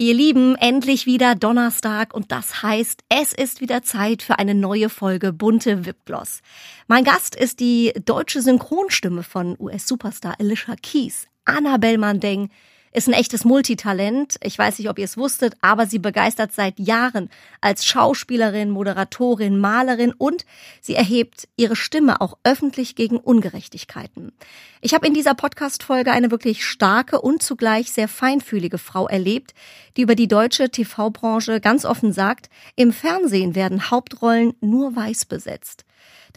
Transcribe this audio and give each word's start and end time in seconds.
Ihr 0.00 0.14
Lieben, 0.14 0.54
endlich 0.54 1.06
wieder 1.06 1.34
Donnerstag 1.34 2.14
und 2.14 2.30
das 2.30 2.62
heißt, 2.62 3.02
es 3.08 3.32
ist 3.32 3.60
wieder 3.60 3.82
Zeit 3.82 4.22
für 4.22 4.38
eine 4.38 4.54
neue 4.54 4.90
Folge 4.90 5.32
Bunte 5.32 5.86
Wipgloss. 5.86 6.40
Mein 6.86 7.02
Gast 7.02 7.34
ist 7.34 7.58
die 7.58 7.92
deutsche 8.04 8.40
Synchronstimme 8.40 9.24
von 9.24 9.56
US-Superstar 9.58 10.36
Alicia 10.38 10.76
Keys, 10.80 11.26
Annabelle 11.44 11.98
Mandeng, 11.98 12.48
ist 12.92 13.08
ein 13.08 13.14
echtes 13.14 13.44
Multitalent. 13.44 14.36
Ich 14.42 14.58
weiß 14.58 14.78
nicht, 14.78 14.88
ob 14.88 14.98
ihr 14.98 15.04
es 15.04 15.16
wusstet, 15.16 15.54
aber 15.60 15.86
sie 15.86 15.98
begeistert 15.98 16.52
seit 16.52 16.78
Jahren 16.78 17.30
als 17.60 17.84
Schauspielerin, 17.84 18.70
Moderatorin, 18.70 19.58
Malerin 19.58 20.12
und 20.12 20.44
sie 20.80 20.94
erhebt 20.94 21.48
ihre 21.56 21.76
Stimme 21.76 22.20
auch 22.20 22.38
öffentlich 22.44 22.94
gegen 22.96 23.18
Ungerechtigkeiten. 23.18 24.32
Ich 24.80 24.94
habe 24.94 25.06
in 25.06 25.14
dieser 25.14 25.34
Podcast-Folge 25.34 26.12
eine 26.12 26.30
wirklich 26.30 26.64
starke 26.64 27.20
und 27.20 27.42
zugleich 27.42 27.90
sehr 27.92 28.08
feinfühlige 28.08 28.78
Frau 28.78 29.08
erlebt, 29.08 29.54
die 29.96 30.02
über 30.02 30.14
die 30.14 30.28
deutsche 30.28 30.70
TV-Branche 30.70 31.60
ganz 31.60 31.84
offen 31.84 32.12
sagt, 32.12 32.48
im 32.76 32.92
Fernsehen 32.92 33.54
werden 33.54 33.90
Hauptrollen 33.90 34.54
nur 34.60 34.94
weiß 34.94 35.24
besetzt. 35.24 35.84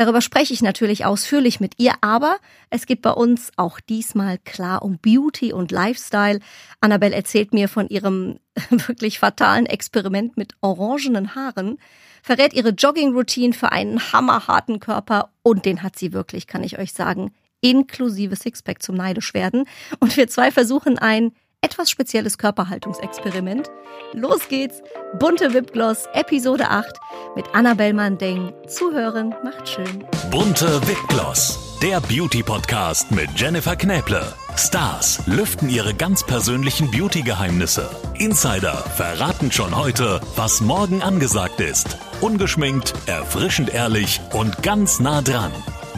Darüber 0.02 0.22
spreche 0.22 0.52
ich 0.52 0.64
natürlich 0.64 1.06
ausführlich 1.06 1.60
mit 1.60 1.76
ihr, 1.78 1.94
aber 2.02 2.38
es 2.72 2.88
geht 2.88 3.04
bei 3.04 3.12
uns 3.12 3.52
auch 3.56 3.80
diesmal 3.80 4.40
klar 4.40 4.82
um 4.82 4.98
Beauty 4.98 5.54
und 5.54 5.70
Lifestyle. 5.72 6.40
Annabelle 6.80 7.16
erzählt 7.16 7.54
mir 7.54 7.70
von 7.70 7.88
ihrem 7.88 8.40
wirklich 8.72 9.20
fatalen 9.20 9.68
Experiment 9.68 10.38
mit 10.38 10.54
orangenen 10.60 11.36
Haaren, 11.36 11.78
verrät 12.24 12.54
ihre 12.54 12.70
Jogging-Routine 12.70 13.54
für 13.54 13.72
einen 13.72 14.12
hammerharten 14.12 14.80
Körper 14.80 15.30
und 15.44 15.66
den 15.66 15.84
hat 15.84 16.00
sie 16.00 16.14
wirklich, 16.14 16.48
kann 16.48 16.64
ich 16.64 16.80
euch 16.80 16.94
sagen, 16.94 17.32
inklusive 17.60 18.36
Sixpack 18.36 18.82
zum 18.82 18.96
Neidisch 18.96 19.36
werden. 19.36 19.66
Und 20.00 20.18
wir 20.18 20.28
zwei 20.28 20.50
versuchen 20.50 20.98
ein 20.98 21.32
etwas 21.62 21.90
spezielles 21.90 22.38
Körperhaltungsexperiment. 22.38 23.70
Los 24.14 24.48
geht's! 24.50 24.82
Bunte 25.20 25.54
Wipgloss, 25.54 26.08
Episode 26.14 26.70
8 26.70 26.88
mit 27.36 27.46
Annabelle 27.54 27.94
Mandeng. 27.94 28.54
Zuhören 28.68 29.34
macht 29.44 29.70
schön. 29.70 30.04
Bunte 30.32 30.82
Wipgloss, 30.88 31.78
der 31.82 32.02
Beauty-Podcast 32.02 33.12
mit 33.12 33.30
Jennifer 33.36 33.76
Knäble. 33.76 34.34
Stars 34.58 35.22
lüften 35.28 35.70
ihre 35.70 35.94
ganz 35.94 36.26
persönlichen 36.26 36.90
Beauty-Geheimnisse. 36.90 37.90
Insider 38.18 38.74
verraten 38.74 39.52
schon 39.52 39.76
heute, 39.76 40.20
was 40.36 40.62
morgen 40.62 41.02
angesagt 41.02 41.60
ist. 41.62 41.98
Ungeschminkt, 42.22 42.94
erfrischend 43.06 43.74
ehrlich 43.74 44.20
und 44.34 44.64
ganz 44.64 45.00
nah 45.00 45.22
dran. 45.22 45.52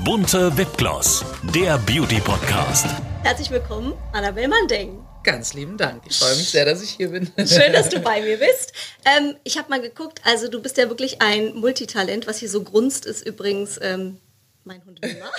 Bunte 0.03 0.57
Wipgloss, 0.57 1.23
der 1.55 1.77
Beauty-Podcast. 1.77 2.87
Herzlich 3.23 3.49
willkommen, 3.49 3.93
Annabelle 4.11 4.49
Mandeng. 4.49 5.02
Ganz 5.23 5.53
lieben 5.53 5.77
Dank. 5.77 6.03
Ich 6.07 6.17
freue 6.17 6.35
mich 6.35 6.49
sehr, 6.49 6.65
dass 6.65 6.81
ich 6.81 6.91
hier 6.91 7.09
bin. 7.09 7.31
Schön, 7.47 7.71
dass 7.71 7.89
du 7.89 7.99
bei 7.99 8.21
mir 8.21 8.37
bist. 8.37 8.73
Ähm, 9.05 9.35
ich 9.43 9.57
habe 9.57 9.69
mal 9.69 9.81
geguckt, 9.81 10.19
also 10.25 10.49
du 10.49 10.61
bist 10.61 10.77
ja 10.77 10.89
wirklich 10.89 11.21
ein 11.21 11.55
Multitalent. 11.55 12.27
Was 12.27 12.39
hier 12.39 12.49
so 12.49 12.63
grunzt, 12.63 13.05
ist 13.05 13.25
übrigens 13.25 13.79
ähm, 13.81 14.19
mein 14.65 14.83
Hund 14.85 15.01
Wilma. 15.01 15.25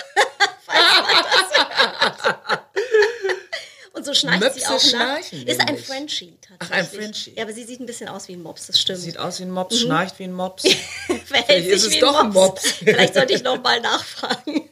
Und 3.93 4.05
so 4.05 4.13
schnarcht 4.13 4.41
Möpse 4.41 4.59
sie 4.59 4.65
auch 4.65 4.79
schnarchen 4.79 5.39
nach. 5.39 5.47
Ist 5.47 5.61
ein. 5.61 5.77
Frenchie 5.77 6.37
tatsächlich. 6.41 6.59
Ach, 6.59 6.71
ein 6.71 6.85
Frenchie. 6.85 7.33
Ja, 7.37 7.43
aber 7.43 7.53
sie 7.53 7.63
sieht 7.63 7.79
ein 7.79 7.85
bisschen 7.85 8.09
aus 8.09 8.27
wie 8.27 8.33
ein 8.33 8.41
Mops, 8.41 8.67
das 8.67 8.81
stimmt. 8.81 8.99
Sieht 8.99 9.17
aus 9.17 9.39
wie 9.39 9.43
ein 9.43 9.51
Mops, 9.51 9.79
schnarcht 9.79 10.19
wie 10.19 10.25
ein 10.25 10.33
Mops. 10.33 10.63
Verhält 10.63 11.23
Vielleicht 11.25 11.67
ist 11.67 11.83
sich 11.83 11.93
es 11.95 11.99
doch 12.01 12.21
ein 12.21 12.31
Mops. 12.31 12.71
Vielleicht 12.71 13.13
sollte 13.13 13.33
ich 13.33 13.43
noch 13.43 13.61
mal 13.61 13.79
nachfragen. 13.79 14.69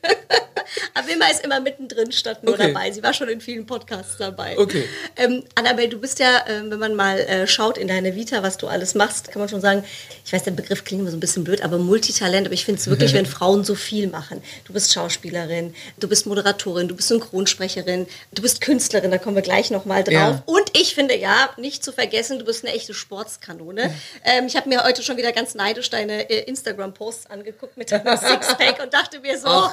Aber 0.93 1.07
Wilma 1.07 1.25
ist 1.27 1.43
immer 1.43 1.59
mittendrin 1.59 2.11
statt 2.11 2.43
nur 2.43 2.53
Okay. 2.53 2.67
dabei. 2.71 2.91
Sie 2.91 3.01
war 3.01 3.13
schon 3.13 3.27
in 3.29 3.41
vielen 3.41 3.65
Podcasts 3.65 4.17
dabei. 4.17 4.57
Okay. 4.57 4.87
Ähm, 5.15 5.43
Annabelle, 5.55 5.89
du 5.89 5.99
bist 5.99 6.19
ja, 6.19 6.45
ähm, 6.47 6.69
wenn 6.71 6.79
man 6.79 6.95
mal 6.95 7.19
äh, 7.19 7.47
schaut 7.47 7.77
in 7.77 7.87
deine 7.87 8.15
Vita, 8.15 8.43
was 8.43 8.57
du 8.57 8.67
alles 8.67 8.93
machst, 8.95 9.31
kann 9.31 9.39
man 9.39 9.49
schon 9.49 9.61
sagen, 9.61 9.83
ich 10.25 10.31
weiß, 10.31 10.43
der 10.43 10.51
Begriff 10.51 10.83
klingt 10.83 11.01
immer 11.01 11.11
so 11.11 11.17
ein 11.17 11.19
bisschen 11.19 11.43
blöd, 11.43 11.63
aber 11.63 11.77
Multitalent, 11.79 12.45
aber 12.47 12.53
ich 12.53 12.65
finde 12.65 12.79
es 12.79 12.87
wirklich, 12.87 13.13
wenn 13.15 13.25
Frauen 13.25 13.63
so 13.63 13.75
viel 13.75 14.07
machen. 14.07 14.41
Du 14.65 14.73
bist 14.73 14.93
Schauspielerin, 14.93 15.73
du 15.99 16.07
bist 16.07 16.25
Moderatorin, 16.25 16.87
du 16.87 16.95
bist 16.95 17.07
Synchronsprecherin, 17.07 18.07
du 18.31 18.41
bist 18.41 18.61
Künstlerin, 18.61 19.11
da 19.11 19.17
kommen 19.17 19.35
wir 19.35 19.41
gleich 19.43 19.71
noch 19.71 19.85
mal 19.85 20.03
drauf. 20.03 20.13
Ja. 20.13 20.43
Und 20.45 20.77
ich 20.77 20.95
finde, 20.95 21.17
ja, 21.17 21.49
nicht 21.57 21.83
zu 21.83 21.91
vergessen, 21.91 22.39
du 22.39 22.45
bist 22.45 22.63
eine 22.65 22.73
echte 22.73 22.93
Sportskanone. 22.93 23.93
Ähm, 24.25 24.45
ich 24.47 24.55
habe 24.55 24.69
mir 24.69 24.83
heute 24.83 25.03
schon 25.03 25.17
wieder 25.17 25.31
ganz 25.33 25.53
neidisch 25.55 25.89
deine 25.89 26.29
äh, 26.29 26.43
Instagram-Posts 26.43 27.29
angeguckt 27.29 27.75
mit 27.77 27.91
deinem 27.91 28.17
Sixpack 28.17 28.81
und 28.81 28.93
dachte 28.93 29.19
mir 29.19 29.37
so, 29.37 29.69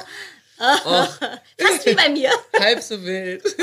Och. 0.61 1.07
fast 1.57 1.85
wie 1.85 1.95
bei 1.95 2.09
mir. 2.09 2.29
Halb 2.59 2.81
so 2.81 3.03
wild. 3.03 3.43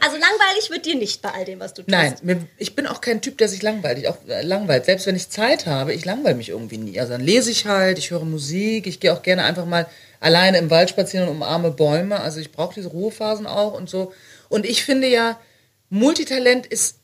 Also 0.00 0.16
langweilig 0.18 0.70
wird 0.70 0.86
dir 0.86 0.94
nicht 0.94 1.22
bei 1.22 1.30
all 1.30 1.44
dem, 1.44 1.60
was 1.60 1.74
du 1.74 1.82
tust. 1.82 1.90
Nein, 1.90 2.14
mir, 2.22 2.46
ich 2.58 2.74
bin 2.74 2.86
auch 2.86 3.00
kein 3.00 3.20
Typ, 3.20 3.38
der 3.38 3.48
sich 3.48 3.62
langweilt. 3.62 3.98
Ich 3.98 4.08
auch 4.08 4.18
äh, 4.28 4.42
langweilt. 4.42 4.84
Selbst 4.84 5.06
wenn 5.06 5.16
ich 5.16 5.30
Zeit 5.30 5.66
habe, 5.66 5.94
ich 5.94 6.04
langweile 6.04 6.34
mich 6.34 6.50
irgendwie 6.50 6.78
nie. 6.78 7.00
Also 7.00 7.12
dann 7.12 7.22
lese 7.22 7.50
ich 7.50 7.66
halt, 7.66 7.98
ich 7.98 8.10
höre 8.10 8.24
Musik, 8.24 8.86
ich 8.86 9.00
gehe 9.00 9.12
auch 9.12 9.22
gerne 9.22 9.44
einfach 9.44 9.64
mal 9.64 9.86
alleine 10.20 10.58
im 10.58 10.70
Wald 10.70 10.90
spazieren 10.90 11.28
und 11.28 11.36
umarme 11.36 11.70
Bäume. 11.70 12.20
Also 12.20 12.40
ich 12.40 12.52
brauche 12.52 12.74
diese 12.74 12.88
Ruhephasen 12.88 13.46
auch 13.46 13.72
und 13.72 13.88
so. 13.88 14.12
Und 14.48 14.66
ich 14.66 14.84
finde 14.84 15.08
ja, 15.08 15.40
Multitalent 15.88 16.66
ist, 16.66 16.98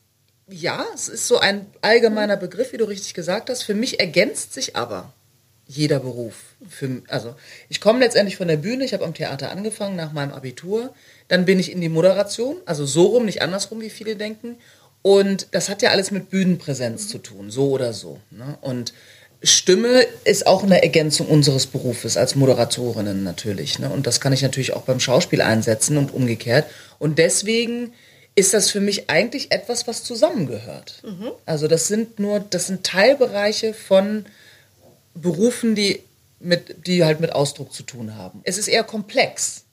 ja, 0.47 0.85
es 0.93 1.07
ist 1.09 1.27
so 1.27 1.39
ein 1.39 1.65
allgemeiner 1.81 2.37
Begriff, 2.37 2.73
wie 2.73 2.77
du 2.77 2.85
richtig 2.85 3.13
gesagt 3.13 3.49
hast. 3.49 3.63
Für 3.63 3.73
mich 3.73 3.99
ergänzt 3.99 4.53
sich 4.53 4.75
aber 4.75 5.13
jeder 5.67 5.99
Beruf. 5.99 6.55
Für, 6.67 7.01
also 7.07 7.35
ich 7.69 7.81
komme 7.81 7.99
letztendlich 7.99 8.37
von 8.37 8.47
der 8.47 8.57
Bühne, 8.57 8.83
ich 8.83 8.93
habe 8.93 9.05
am 9.05 9.13
Theater 9.13 9.51
angefangen 9.51 9.95
nach 9.95 10.11
meinem 10.11 10.31
Abitur, 10.31 10.93
dann 11.27 11.45
bin 11.45 11.59
ich 11.59 11.71
in 11.71 11.81
die 11.81 11.89
Moderation, 11.89 12.57
also 12.65 12.85
so 12.85 13.07
rum, 13.07 13.25
nicht 13.25 13.41
andersrum, 13.41 13.81
wie 13.81 13.89
viele 13.89 14.15
denken. 14.15 14.57
Und 15.01 15.47
das 15.51 15.69
hat 15.69 15.81
ja 15.81 15.91
alles 15.91 16.11
mit 16.11 16.29
Bühnenpräsenz 16.29 17.07
zu 17.07 17.17
tun, 17.17 17.49
so 17.49 17.71
oder 17.71 17.93
so. 17.93 18.19
Ne? 18.31 18.57
Und 18.61 18.93
Stimme 19.41 20.05
ist 20.23 20.47
auch 20.47 20.63
eine 20.63 20.81
Ergänzung 20.81 21.27
unseres 21.27 21.67
Berufes 21.67 22.15
als 22.15 22.35
Moderatorinnen 22.35 23.23
natürlich. 23.23 23.79
Ne? 23.79 23.89
Und 23.89 24.07
das 24.07 24.21
kann 24.21 24.31
ich 24.31 24.41
natürlich 24.41 24.73
auch 24.73 24.83
beim 24.83 25.01
Schauspiel 25.01 25.41
einsetzen 25.41 25.97
und 25.97 26.13
umgekehrt. 26.13 26.65
Und 26.97 27.19
deswegen 27.19 27.93
ist 28.35 28.53
das 28.53 28.69
für 28.71 28.79
mich 28.79 29.09
eigentlich 29.09 29.51
etwas, 29.51 29.85
was 29.85 30.03
zusammengehört. 30.03 31.03
Also 31.45 31.67
das 31.67 31.87
sind 31.87 32.19
nur, 32.19 32.39
das 32.39 32.67
sind 32.67 32.85
Teilbereiche 32.85 33.73
von 33.73 34.25
Berufen, 35.15 35.75
die, 35.75 36.01
mit, 36.39 36.87
die 36.87 37.03
halt 37.03 37.19
mit 37.19 37.31
Ausdruck 37.31 37.73
zu 37.73 37.83
tun 37.83 38.15
haben. 38.15 38.41
Es 38.43 38.57
ist 38.57 38.67
eher 38.67 38.83
komplex 38.83 39.65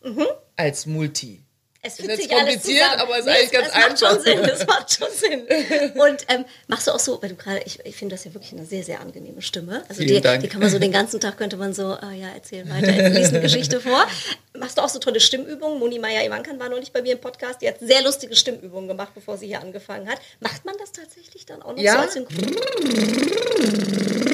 als 0.56 0.86
Multi. 0.86 1.42
Es 1.82 1.96
jetzt 1.96 2.14
sich 2.20 2.30
alles 2.30 2.44
kompliziert, 2.52 2.84
zusammen. 2.84 3.00
aber 3.00 3.18
ist 3.20 3.26
eigentlich 3.26 3.50
ganz 3.52 3.68
es 3.68 3.72
macht 3.74 3.98
schon 3.98 4.08
einfach. 4.08 4.22
Sinn, 4.22 4.38
es 4.44 4.66
macht 4.66 4.92
schon 4.92 5.08
Sinn. 5.14 5.40
Und 6.02 6.26
ähm, 6.28 6.44
machst 6.68 6.86
du 6.86 6.90
auch 6.90 6.98
so, 6.98 7.22
weil 7.22 7.30
du 7.30 7.36
gerade, 7.36 7.62
ich, 7.64 7.78
ich 7.86 7.96
finde 7.96 8.16
das 8.16 8.24
ja 8.26 8.34
wirklich 8.34 8.52
eine 8.52 8.66
sehr, 8.66 8.82
sehr 8.82 9.00
angenehme 9.00 9.40
Stimme. 9.40 9.82
Also 9.88 10.02
die, 10.04 10.20
Dank. 10.20 10.42
die 10.42 10.48
kann 10.48 10.60
man 10.60 10.68
so 10.68 10.78
den 10.78 10.92
ganzen 10.92 11.20
Tag, 11.20 11.38
könnte 11.38 11.56
man 11.56 11.72
so, 11.72 11.84
ah 11.86 12.12
ja, 12.12 12.28
erzähl 12.34 12.68
weiter, 12.68 13.08
lies 13.08 13.30
eine 13.30 13.40
Geschichte 13.48 13.80
vor. 13.80 14.06
Machst 14.58 14.76
du 14.76 14.82
auch 14.82 14.90
so 14.90 14.98
tolle 14.98 15.20
Stimmübungen? 15.20 15.78
Moni 15.78 15.98
Maya 15.98 16.22
Ivankan 16.22 16.58
war 16.60 16.68
noch 16.68 16.78
nicht 16.80 16.92
bei 16.92 17.00
mir 17.00 17.12
im 17.12 17.18
Podcast, 17.22 17.62
die 17.62 17.68
hat 17.68 17.76
sehr 17.80 18.02
lustige 18.02 18.36
Stimmübungen 18.36 18.86
gemacht, 18.86 19.12
bevor 19.14 19.38
sie 19.38 19.46
hier 19.46 19.62
angefangen 19.62 20.06
hat. 20.06 20.20
Macht 20.40 20.66
man 20.66 20.74
das 20.78 20.92
tatsächlich 20.92 21.46
dann 21.46 21.62
auch 21.62 21.74
noch 21.74 21.82
Ja. 21.82 21.94
so 21.94 21.98
als 22.00 22.12
Synchron? 22.12 22.56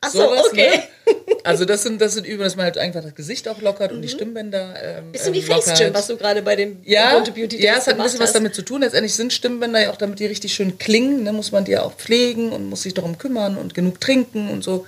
Achso, 0.00 0.18
Sowas, 0.18 0.44
okay. 0.52 0.70
Ne? 1.06 1.14
Also 1.42 1.64
das 1.64 1.82
sind, 1.82 2.00
das 2.00 2.14
sind 2.14 2.24
Übungen, 2.24 2.44
dass 2.44 2.54
man 2.56 2.66
halt 2.66 2.78
einfach 2.78 3.02
das 3.02 3.14
Gesicht 3.14 3.48
auch 3.48 3.60
lockert 3.60 3.90
und 3.90 4.02
die 4.02 4.08
Stimmbänder 4.08 4.74
ähm, 4.82 5.12
Bisschen 5.12 5.32
wie 5.34 5.40
ähm, 5.40 5.46
lockert. 5.48 5.64
Facegym, 5.64 5.94
was 5.94 6.06
du 6.06 6.16
gerade 6.16 6.42
bei 6.42 6.54
dem 6.54 6.78
Ja, 6.84 7.14
Bunte 7.14 7.32
Beauty 7.32 7.60
ja, 7.60 7.74
es 7.78 7.86
hat 7.86 7.96
ein 7.96 8.02
bisschen 8.02 8.20
was 8.20 8.28
hast. 8.28 8.36
damit 8.36 8.54
zu 8.54 8.62
tun. 8.62 8.82
Letztendlich 8.82 9.14
sind 9.14 9.32
Stimmbänder 9.32 9.82
ja 9.82 9.90
auch, 9.90 9.96
damit 9.96 10.20
die 10.20 10.26
richtig 10.26 10.54
schön 10.54 10.78
klingen, 10.78 11.24
ne, 11.24 11.32
muss 11.32 11.50
man 11.50 11.64
die 11.64 11.72
ja 11.72 11.82
auch 11.82 11.94
pflegen 11.94 12.52
und 12.52 12.68
muss 12.68 12.82
sich 12.82 12.94
darum 12.94 13.18
kümmern 13.18 13.56
und 13.56 13.74
genug 13.74 14.00
trinken 14.00 14.50
und 14.50 14.62
so. 14.62 14.86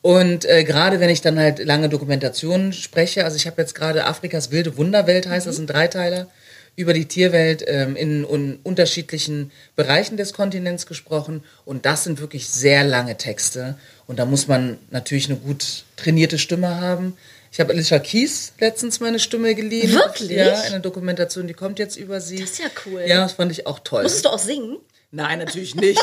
Und 0.00 0.44
äh, 0.44 0.64
gerade 0.64 1.00
wenn 1.00 1.10
ich 1.10 1.22
dann 1.22 1.38
halt 1.38 1.64
lange 1.64 1.88
Dokumentationen 1.88 2.72
spreche, 2.72 3.24
also 3.24 3.36
ich 3.36 3.46
habe 3.46 3.60
jetzt 3.62 3.74
gerade 3.74 4.04
Afrikas 4.04 4.50
wilde 4.50 4.76
Wunderwelt 4.76 5.26
heißt, 5.28 5.46
das 5.46 5.56
sind 5.56 5.70
Dreiteiler 5.70 6.28
über 6.74 6.94
die 6.94 7.06
Tierwelt 7.06 7.62
ähm, 7.66 7.96
in, 7.96 8.24
un 8.24 8.58
unterschiedlichen 8.62 9.50
Bereichen 9.76 10.16
des 10.16 10.32
Kontinents 10.32 10.86
gesprochen 10.86 11.44
und 11.64 11.84
das 11.84 12.04
sind 12.04 12.20
wirklich 12.20 12.48
sehr 12.48 12.84
lange 12.84 13.16
Texte 13.16 13.76
und 14.06 14.18
da 14.18 14.24
muss 14.24 14.48
man 14.48 14.78
natürlich 14.90 15.28
eine 15.28 15.38
gut 15.38 15.84
trainierte 15.96 16.38
Stimme 16.38 16.80
haben. 16.80 17.16
Ich 17.52 17.60
habe 17.60 17.72
Alicia 17.74 17.98
Keys 17.98 18.54
letztens 18.60 19.00
meine 19.00 19.18
Stimme 19.18 19.54
geliehen. 19.54 19.92
Wirklich? 19.92 20.30
Ja, 20.30 20.62
eine 20.62 20.80
Dokumentation, 20.80 21.46
die 21.46 21.52
kommt 21.52 21.78
jetzt 21.78 21.96
über 21.96 22.20
sie. 22.22 22.40
Das 22.40 22.52
ist 22.52 22.58
ja 22.60 22.70
cool. 22.86 23.04
Ja, 23.06 23.20
das 23.20 23.34
fand 23.34 23.52
ich 23.52 23.66
auch 23.66 23.78
toll. 23.80 24.04
Musstest 24.04 24.24
du 24.24 24.30
auch 24.30 24.38
singen? 24.38 24.78
Nein, 25.10 25.38
natürlich 25.38 25.74
nicht. 25.74 26.00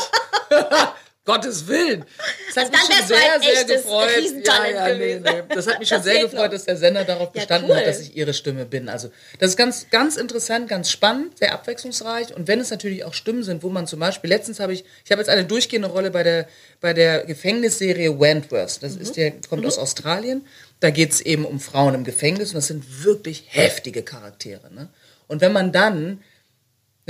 Gottes 1.26 1.66
Willen. 1.68 2.04
Das 2.54 2.64
Also 2.64 2.72
hat 2.72 2.88
mich 2.88 2.96
schon 2.96 3.06
sehr, 3.06 3.54
sehr 3.66 3.76
gefreut. 3.76 4.10
Ja, 4.46 4.66
ja, 4.88 4.94
nee, 4.96 5.20
nee. 5.20 5.42
Das 5.54 5.66
hat 5.66 5.78
mich 5.78 5.88
schon 5.88 6.02
sehr 6.02 6.22
gefreut, 6.22 6.44
noch. 6.44 6.48
dass 6.50 6.64
der 6.64 6.76
Sender 6.78 7.04
darauf 7.04 7.28
Ja, 7.34 7.40
bestanden 7.42 7.70
cool. 7.70 7.76
hat, 7.76 7.86
dass 7.86 8.00
ich 8.00 8.16
ihre 8.16 8.32
Stimme 8.32 8.64
bin. 8.64 8.88
Also 8.88 9.10
das 9.38 9.50
ist 9.50 9.56
ganz, 9.56 9.86
ganz 9.90 10.16
interessant, 10.16 10.68
ganz 10.68 10.90
spannend, 10.90 11.38
sehr 11.38 11.52
abwechslungsreich. 11.52 12.34
Und 12.34 12.48
wenn 12.48 12.58
es 12.58 12.70
natürlich 12.70 13.04
auch 13.04 13.12
Stimmen 13.12 13.42
sind, 13.42 13.62
wo 13.62 13.68
man 13.68 13.86
zum 13.86 14.00
Beispiel, 14.00 14.30
letztens 14.30 14.60
habe 14.60 14.72
ich, 14.72 14.84
ich 15.04 15.10
habe 15.12 15.20
jetzt 15.20 15.28
eine 15.28 15.44
durchgehende 15.44 15.88
Rolle 15.88 16.10
bei 16.10 16.22
der, 16.22 16.48
bei 16.80 16.94
der 16.94 17.24
Gefängnisserie 17.26 18.18
Wentworth. 18.18 18.82
Das 18.82 18.96
ist 18.96 19.16
der, 19.16 19.32
kommt 19.48 19.66
aus 19.66 19.78
Australien. 19.78 20.46
Da 20.80 20.88
geht 20.88 21.12
es 21.12 21.20
eben 21.20 21.44
um 21.44 21.60
Frauen 21.60 21.94
im 21.94 22.04
Gefängnis 22.04 22.48
und 22.50 22.54
das 22.56 22.68
sind 22.68 23.04
wirklich 23.04 23.44
heftige 23.48 24.02
Charaktere. 24.02 24.72
Ne? 24.72 24.88
Und 25.28 25.42
wenn 25.42 25.52
man 25.52 25.70
dann 25.70 26.22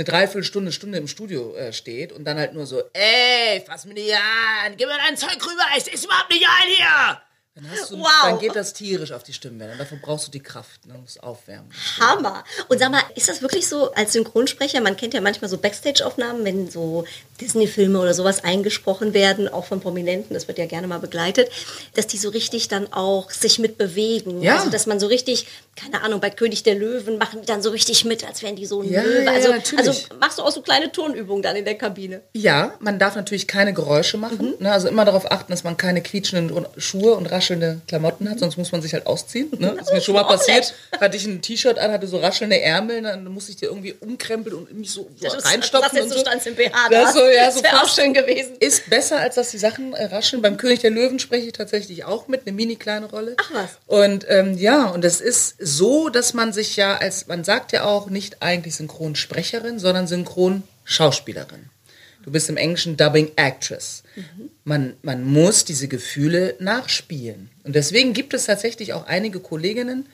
eine 0.01 0.05
Dreiviertelstunde, 0.05 0.71
Stunde 0.71 0.97
im 0.97 1.07
Studio 1.07 1.55
äh, 1.55 1.71
steht 1.71 2.11
und 2.11 2.23
dann 2.25 2.37
halt 2.37 2.53
nur 2.53 2.65
so, 2.65 2.81
ey, 2.93 3.63
fass 3.65 3.85
mir 3.85 3.93
nicht 3.93 4.13
an, 4.15 4.75
gib 4.77 4.87
mir 4.87 4.97
dein 4.97 5.15
Zeug 5.15 5.35
rüber, 5.35 5.63
es 5.77 5.87
ist 5.87 6.05
überhaupt 6.05 6.31
nicht 6.31 6.45
ein 6.45 6.71
hier. 6.75 7.21
Dann, 7.53 7.69
hast 7.69 7.91
du, 7.91 7.99
Wow. 7.99 8.07
dann 8.23 8.39
geht 8.39 8.55
das 8.55 8.73
tierisch 8.73 9.11
auf 9.11 9.23
die 9.23 9.33
Stimmbänder. 9.33 9.75
Dafür 9.75 9.99
brauchst 10.01 10.25
du 10.25 10.31
die 10.31 10.39
Kraft, 10.41 10.85
ne? 10.85 10.93
musst 10.93 11.21
aufwärmen. 11.21 11.69
Hammer. 11.99 12.45
Und 12.69 12.79
sag 12.79 12.89
mal, 12.91 13.03
ist 13.15 13.27
das 13.27 13.41
wirklich 13.41 13.67
so 13.67 13.91
als 13.91 14.13
Synchronsprecher? 14.13 14.79
Man 14.79 14.95
kennt 14.95 15.13
ja 15.13 15.19
manchmal 15.19 15.49
so 15.49 15.57
Backstage-Aufnahmen, 15.57 16.45
wenn 16.45 16.71
so 16.71 17.05
Disney-Filme 17.41 17.99
oder 17.99 18.13
sowas 18.13 18.43
eingesprochen 18.43 19.13
werden, 19.13 19.47
auch 19.49 19.65
von 19.65 19.81
Prominenten, 19.81 20.33
das 20.33 20.47
wird 20.47 20.57
ja 20.59 20.65
gerne 20.67 20.87
mal 20.87 20.99
begleitet, 20.99 21.49
dass 21.95 22.07
die 22.07 22.17
so 22.17 22.29
richtig 22.29 22.67
dann 22.67 22.91
auch 22.93 23.31
sich 23.31 23.59
mitbewegen. 23.59 24.41
Ja. 24.41 24.57
Also, 24.57 24.69
dass 24.69 24.85
man 24.85 24.99
so 24.99 25.07
richtig, 25.07 25.47
keine 25.75 26.03
Ahnung, 26.03 26.19
bei 26.21 26.29
König 26.29 26.63
der 26.63 26.75
Löwen 26.75 27.17
machen 27.17 27.41
die 27.41 27.47
dann 27.47 27.61
so 27.61 27.71
richtig 27.71 28.05
mit, 28.05 28.25
als 28.27 28.41
wären 28.43 28.55
die 28.55 28.65
so 28.65 28.81
ein 28.81 28.89
Ja, 28.91 29.01
Löwe. 29.01 29.23
ja, 29.25 29.31
also, 29.31 29.49
natürlich. 29.51 29.87
also 29.87 30.01
machst 30.19 30.37
du 30.37 30.43
auch 30.43 30.51
so 30.51 30.61
kleine 30.61 30.91
Tonübungen 30.91 31.41
dann 31.41 31.55
in 31.55 31.65
der 31.65 31.75
Kabine. 31.75 32.21
Ja, 32.33 32.73
man 32.79 32.99
darf 32.99 33.15
natürlich 33.15 33.47
keine 33.47 33.73
Geräusche 33.73 34.17
machen. 34.17 34.53
Ne? 34.59 34.71
Also 34.71 34.87
immer 34.87 35.03
darauf 35.05 35.31
achten, 35.31 35.51
dass 35.51 35.63
man 35.63 35.75
keine 35.77 36.01
quietschenden 36.01 36.65
Schuhe 36.77 37.15
und 37.15 37.25
raschelnde 37.25 37.81
Klamotten 37.87 38.29
hat, 38.29 38.39
sonst 38.39 38.57
muss 38.57 38.71
man 38.71 38.81
sich 38.81 38.93
halt 38.93 39.07
ausziehen. 39.07 39.49
Ne? 39.57 39.75
Das 39.81 39.87
ist 39.87 39.93
mir 39.93 40.01
schon 40.01 40.13
mal 40.15 40.23
passiert. 40.25 40.73
Hatte 40.99 41.17
ich 41.17 41.25
ein 41.25 41.41
T-Shirt 41.41 41.79
an, 41.79 41.91
hatte 41.91 42.05
so 42.05 42.17
raschelnde 42.19 42.61
Ärmel, 42.61 43.01
dann 43.01 43.25
musste 43.25 43.51
ich 43.51 43.57
die 43.57 43.65
irgendwie 43.65 43.93
umkrempeln 43.99 44.55
und 44.55 44.73
mich 44.77 44.91
so, 44.91 45.09
so 45.19 45.27
Das 45.27 45.43
reinstopfen. 45.45 45.95
jetzt 45.95 46.03
und 46.03 46.09
so 46.09 46.15
so. 46.17 46.21
standst 46.21 46.45
im 46.47 46.55
BH 46.55 46.89
Das 46.91 47.13
da. 47.13 47.19
so, 47.19 47.25
ja, 47.35 47.51
so 47.51 47.61
auch 47.63 47.87
schön 47.87 48.13
gewesen. 48.13 48.55
Ist 48.59 48.89
besser, 48.89 49.19
als 49.19 49.35
dass 49.35 49.51
die 49.51 49.57
Sachen 49.57 49.93
äh, 49.93 50.05
rascheln. 50.05 50.41
Beim 50.41 50.57
König 50.57 50.79
der 50.79 50.91
Löwen 50.91 51.19
spreche 51.19 51.47
ich 51.47 51.53
tatsächlich 51.53 52.05
auch 52.05 52.27
mit, 52.27 52.41
eine 52.41 52.55
mini 52.55 52.75
kleine 52.75 53.07
Rolle. 53.07 53.35
Ach 53.37 53.51
was. 53.53 53.69
Und 53.87 54.25
ähm, 54.29 54.57
ja, 54.57 54.85
und 54.85 55.05
es 55.05 55.21
ist 55.21 55.55
so, 55.59 56.09
dass 56.09 56.33
man 56.33 56.53
sich 56.53 56.75
ja 56.75 56.97
als, 56.97 57.27
man 57.27 57.43
sagt 57.43 57.71
ja 57.71 57.85
auch 57.85 58.09
nicht 58.09 58.41
eigentlich 58.41 58.75
Synchronsprecherin, 58.75 59.79
sondern 59.79 60.07
Synchronschauspielerin. 60.07 61.69
Du 62.23 62.31
bist 62.31 62.49
im 62.49 62.57
Englischen 62.57 62.97
Dubbing 62.97 63.31
Actress. 63.35 64.03
Man, 64.63 64.93
man 65.01 65.23
muss 65.23 65.65
diese 65.65 65.87
Gefühle 65.87 66.55
nachspielen. 66.59 67.49
Und 67.63 67.75
deswegen 67.75 68.13
gibt 68.13 68.33
es 68.33 68.45
tatsächlich 68.45 68.93
auch 68.93 69.07
einige 69.07 69.39
Kolleginnen, 69.39 70.07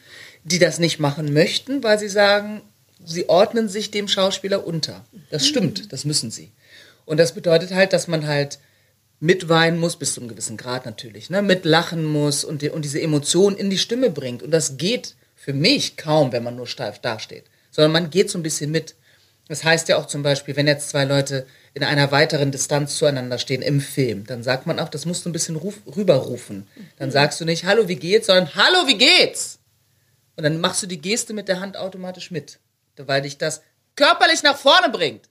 die 0.43 0.59
das 0.59 0.79
nicht 0.79 0.99
machen 0.99 1.33
möchten, 1.33 1.83
weil 1.83 1.99
sie 1.99 2.07
sagen, 2.07 2.61
sie 3.05 3.27
ordnen 3.27 3.67
sich 3.67 3.91
dem 3.91 4.07
Schauspieler 4.07 4.65
unter. 4.65 5.05
Das 5.29 5.45
stimmt, 5.45 5.91
das 5.91 6.05
müssen 6.05 6.31
sie. 6.31 6.51
Und 7.07 7.18
das 7.18 7.31
bedeutet 7.31 7.71
halt, 7.71 7.94
dass 7.94 8.07
man 8.07 8.27
halt 8.27 8.59
mitweinen 9.21 9.80
muss, 9.80 9.95
bis 9.95 10.13
zu 10.13 10.19
einem 10.19 10.30
gewissen 10.30 10.57
Grad 10.57 10.86
natürlich, 10.86 11.30
ne? 11.30 11.42
mitlachen 11.42 12.04
muss 12.04 12.44
und, 12.44 12.62
die, 12.62 12.69
und 12.69 12.83
diese 12.83 13.01
Emotionen 13.01 13.56
in 13.56 13.69
die 13.69 13.77
Stimme 13.77 14.12
bringt. 14.12 14.44
Und 14.44 14.51
das 14.51 14.77
geht 14.77 15.15
für 15.33 15.54
mich 15.54 15.95
kaum, 15.95 16.33
wenn 16.33 16.44
man 16.44 16.57
nur 16.57 16.68
steif 16.68 17.00
dasteht, 17.00 17.45
sondern 17.71 17.94
man 17.94 18.09
geht 18.09 18.30
so 18.30 18.38
ein 18.38 18.44
bisschen 18.44 18.71
mit. 18.71 18.95
Das 19.48 19.63
heißt 19.63 19.88
ja 19.88 19.95
auch 19.98 20.06
zum 20.06 20.21
Beispiel, 20.21 20.57
wenn 20.57 20.68
jetzt 20.68 20.89
zwei 20.89 21.06
Leute 21.06 21.48
in 21.74 21.86
einer 21.86 22.12
weiteren 22.12 22.51
Distanz 22.51 22.98
zueinander 22.98 23.38
stehen 23.38 23.62
im 23.62 23.80
Film, 23.80 24.25
dann 24.25 24.44
sagt 24.44 24.68
man 24.68 24.77
auch, 24.77 24.89
das 24.89 25.06
musst 25.06 25.24
du 25.24 25.30
ein 25.30 25.33
bisschen 25.33 25.56
ruf, 25.56 25.75
rüberrufen. 25.95 26.68
Dann 27.00 27.09
sagst 27.09 27.39
du 27.39 27.45
nicht, 27.45 27.63
hallo, 27.63 27.88
wie 27.88 27.95
geht's, 27.95 28.27
sondern 28.27 28.54
hallo, 28.54 28.86
wie 28.86 28.98
geht's? 28.98 29.59
Und 30.36 30.44
dann 30.44 30.59
machst 30.59 30.83
du 30.83 30.88
die 30.88 31.00
Geste 31.00 31.33
mit 31.33 31.48
der 31.48 31.62
Hand 31.62 31.77
automatisch 31.77 32.31
mit, 32.31 32.59
weil 32.98 33.21
dich 33.21 33.38
das 33.38 33.62
körperlich 33.95 34.44
nach 34.44 34.57
vorne 34.57 34.89
bringt. 34.89 35.30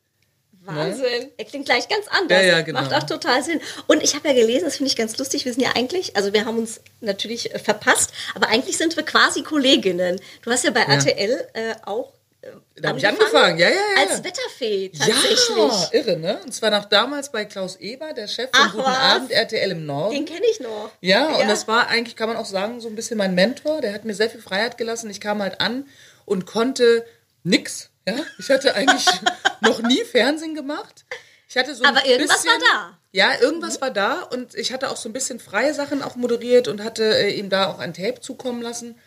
Wahnsinn. 0.67 1.31
Er 1.37 1.45
klingt 1.45 1.67
gleich 1.67 1.89
ganz 1.89 2.07
anders. 2.09 2.43
Ja, 2.43 2.47
ja, 2.47 2.61
genau. 2.63 2.81
Macht 2.81 2.93
auch 2.93 3.05
total 3.05 3.43
Sinn. 3.43 3.61
Und 3.87 4.03
ich 4.03 4.15
habe 4.15 4.29
ja 4.29 4.35
gelesen, 4.35 4.65
das 4.65 4.77
finde 4.77 4.91
ich 4.91 4.97
ganz 4.97 5.17
lustig, 5.19 5.45
wir 5.45 5.53
sind 5.53 5.63
ja 5.63 5.71
eigentlich, 5.75 6.17
also 6.17 6.33
wir 6.33 6.45
haben 6.45 6.59
uns 6.59 6.81
natürlich 7.01 7.55
äh, 7.55 7.59
verpasst, 7.59 8.13
aber 8.35 8.49
eigentlich 8.49 8.77
sind 8.77 8.97
wir 8.97 9.05
quasi 9.05 9.43
Kolleginnen. 9.43 10.21
Du 10.43 10.51
hast 10.51 10.65
ja 10.65 10.71
bei 10.71 10.83
RTL 10.83 11.49
äh, 11.55 11.75
auch 11.85 12.13
äh, 12.43 12.49
Da 12.77 12.91
hab 12.91 12.97
ich 12.97 13.07
angefangen. 13.07 13.59
Ja, 13.59 13.69
ja, 13.69 13.75
ja. 13.75 14.09
Als 14.09 14.25
Wetterfee 14.25 14.91
tatsächlich. 14.91 15.39
Ja, 15.57 15.89
irre, 15.93 16.17
ne? 16.19 16.41
Und 16.45 16.53
zwar 16.53 16.71
noch 16.71 16.87
damals 16.87 17.31
bei 17.31 17.45
Klaus 17.45 17.77
Eber, 17.77 18.13
der 18.13 18.29
Chef 18.29 18.51
von 18.53 18.67
Ach, 18.67 18.73
Guten 18.73 18.85
was? 18.85 18.99
Abend 18.99 19.31
RTL 19.31 19.71
im 19.71 19.87
Norden. 19.87 20.15
Den 20.15 20.25
kenne 20.25 20.47
ich 20.51 20.61
noch. 20.61 20.91
Ja, 21.01 21.37
und 21.37 21.49
das 21.49 21.69
war 21.69 21.89
eigentlich, 21.89 22.17
kann 22.17 22.29
man 22.29 22.37
auch 22.37 22.47
sagen, 22.47 22.81
so 22.81 22.89
ein 22.89 22.95
bisschen 22.95 23.19
mein 23.19 23.35
Mentor. 23.35 23.81
Der 23.81 23.93
hat 23.93 24.05
mir 24.05 24.15
sehr 24.15 24.31
viel 24.31 24.43
Freiheit 24.43 24.79
gelassen. 24.79 25.11
Ich 25.11 25.21
kam 25.21 25.43
halt 25.43 25.61
an 25.61 25.87
und 26.25 26.47
konnte 26.47 27.05
nix. 27.45 27.91
Ja, 28.09 28.15
ich 28.39 28.51
hatte 28.51 28.75
eigentlich 28.75 29.07
noch 29.61 29.81
nie 29.83 30.05
Fernsehen 30.05 30.55
gemacht. 30.55 31.05
Ich 31.49 31.57
hatte 31.57 31.75
so 31.75 31.85
ein 31.85 31.97
Aber 31.97 32.07
irgendwas 32.07 32.43
bisschen, 32.43 32.61
war 32.61 32.69
da. 32.73 32.99
Ja, 33.13 33.41
irgendwas 33.41 33.81
war 33.81 33.91
da 33.91 34.23
und 34.23 34.55
ich 34.55 34.73
hatte 34.73 34.91
auch 34.91 34.97
so 34.97 35.09
ein 35.09 35.13
bisschen 35.13 35.41
freie 35.41 35.75
Sachen 35.75 36.03
auch 36.03 36.17
moderiert 36.17 36.69
und 36.69 36.83
hatte 36.83 37.05
äh, 37.05 37.31
ihm 37.31 37.51
da 37.51 37.69
auch 37.69 37.79
ein 37.79 37.95
Tape 37.95 38.21
zukommen 38.21 38.63
lassen. 38.63 38.99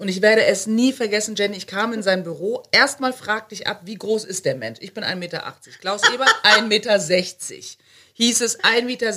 Und 0.00 0.08
ich 0.08 0.22
werde 0.22 0.46
es 0.46 0.66
nie 0.66 0.94
vergessen, 0.94 1.34
Jenny, 1.36 1.58
ich 1.58 1.66
kam 1.66 1.92
in 1.92 2.02
sein 2.02 2.22
Büro. 2.24 2.62
Erstmal 2.72 3.12
fragte 3.12 3.54
ich 3.54 3.66
ab, 3.66 3.82
wie 3.84 3.96
groß 3.96 4.24
ist 4.24 4.46
der 4.46 4.54
Mensch? 4.54 4.78
Ich 4.80 4.94
bin 4.94 5.04
1,80 5.04 5.16
Meter. 5.16 5.54
Klaus 5.78 6.00
Ebert 6.10 6.30
1,60 6.42 6.62
Meter. 6.62 6.94
Hieß 8.14 8.40
es 8.40 8.60
1,60 8.60 8.82
Meter, 8.84 9.12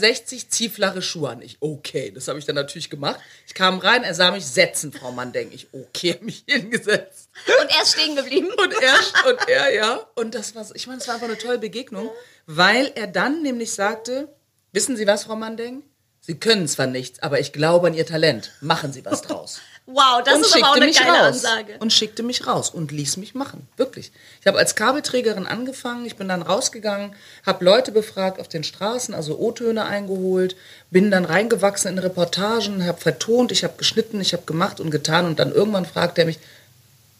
zieh 0.49 0.67
flache 0.67 1.01
Schuhe 1.01 1.29
an. 1.29 1.41
Ich, 1.41 1.55
okay, 1.61 2.11
das 2.11 2.27
habe 2.27 2.37
ich 2.37 2.43
dann 2.43 2.55
natürlich 2.55 2.89
gemacht. 2.89 3.21
Ich 3.47 3.53
kam 3.53 3.79
rein, 3.79 4.03
er 4.03 4.13
sah 4.13 4.31
mich 4.31 4.45
setzen, 4.45 4.91
Frau 4.91 5.13
Mann, 5.13 5.31
denke 5.31 5.55
ich, 5.55 5.67
okay, 5.71 6.15
hab 6.15 6.21
mich 6.21 6.43
hingesetzt. 6.49 7.29
Und 7.61 7.69
er 7.73 7.81
ist 7.81 7.93
stehen 7.93 8.17
geblieben. 8.17 8.49
Und 8.51 8.73
er, 8.73 9.29
und 9.29 9.47
er, 9.47 9.73
ja. 9.73 10.05
Und 10.15 10.35
das 10.35 10.53
war, 10.53 10.67
ich 10.73 10.87
meine, 10.87 10.99
es 10.99 11.07
war 11.07 11.15
einfach 11.15 11.29
eine 11.29 11.37
tolle 11.37 11.59
Begegnung, 11.59 12.09
weil 12.45 12.91
er 12.95 13.07
dann 13.07 13.41
nämlich 13.41 13.71
sagte, 13.71 14.35
wissen 14.73 14.97
Sie 14.97 15.07
was, 15.07 15.23
Frau 15.23 15.37
Mandeng? 15.37 15.83
Sie 16.19 16.39
können 16.39 16.67
zwar 16.67 16.87
nichts, 16.87 17.21
aber 17.21 17.39
ich 17.39 17.53
glaube 17.53 17.87
an 17.87 17.93
Ihr 17.93 18.05
Talent. 18.05 18.51
Machen 18.59 18.91
Sie 18.91 19.05
was 19.05 19.21
draus. 19.21 19.59
Wow, 19.85 20.23
das 20.23 20.35
und 20.35 20.41
ist 20.45 20.55
aber 20.55 20.71
auch 20.71 20.75
eine 20.75 20.91
geile 20.91 21.09
raus. 21.09 21.43
Ansage. 21.43 21.75
Und 21.79 21.91
schickte 21.91 22.23
mich 22.23 22.47
raus 22.47 22.69
und 22.69 22.91
ließ 22.91 23.17
mich 23.17 23.35
machen. 23.35 23.67
Wirklich. 23.75 24.13
Ich 24.39 24.47
habe 24.47 24.57
als 24.57 24.75
Kabelträgerin 24.75 25.45
angefangen, 25.45 26.05
ich 26.05 26.15
bin 26.15 26.29
dann 26.29 26.41
rausgegangen, 26.41 27.13
habe 27.45 27.65
Leute 27.65 27.91
befragt 27.91 28.39
auf 28.39 28.47
den 28.47 28.63
Straßen, 28.63 29.13
also 29.13 29.37
O-Töne 29.37 29.83
eingeholt, 29.83 30.55
bin 30.89 31.11
dann 31.11 31.25
reingewachsen 31.25 31.91
in 31.91 31.99
Reportagen, 31.99 32.85
habe 32.85 33.01
vertont, 33.01 33.51
ich 33.51 33.65
habe 33.65 33.73
geschnitten, 33.77 34.21
ich 34.21 34.31
habe 34.31 34.43
gemacht 34.45 34.79
und 34.79 34.89
getan 34.89 35.25
und 35.25 35.39
dann 35.39 35.51
irgendwann 35.51 35.85
fragte 35.85 36.21
er 36.21 36.27
mich, 36.27 36.39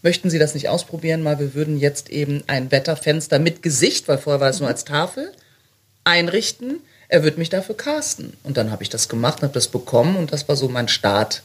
möchten 0.02 0.30
Sie 0.30 0.40
das 0.40 0.54
nicht 0.54 0.70
ausprobieren? 0.70 1.22
Mal, 1.22 1.40
wir 1.40 1.54
würden 1.54 1.78
jetzt 1.78 2.10
eben 2.10 2.46
ein 2.48 2.72
Wetterfenster 2.72 3.40
mit 3.40 3.62
Gesicht, 3.62 4.08
weil 4.08 4.18
vorher 4.18 4.40
war 4.40 4.50
es 4.50 4.62
nur 4.62 4.70
als 4.70 4.86
Tafel, 4.86 5.34
einrichten. 6.06 6.80
Er 7.10 7.24
wird 7.24 7.38
mich 7.38 7.50
dafür 7.50 7.76
casten. 7.76 8.38
Und 8.44 8.56
dann 8.56 8.72
habe 8.72 8.84
ich 8.84 8.90
das 8.90 9.10
gemacht, 9.10 9.42
habe 9.44 9.54
das 9.54 9.68
bekommen 9.68 10.16
und 10.16 10.32
das 10.32 10.48
war 10.48 10.56
so 10.56 10.70
mein 10.70 10.88
Start 10.88 11.44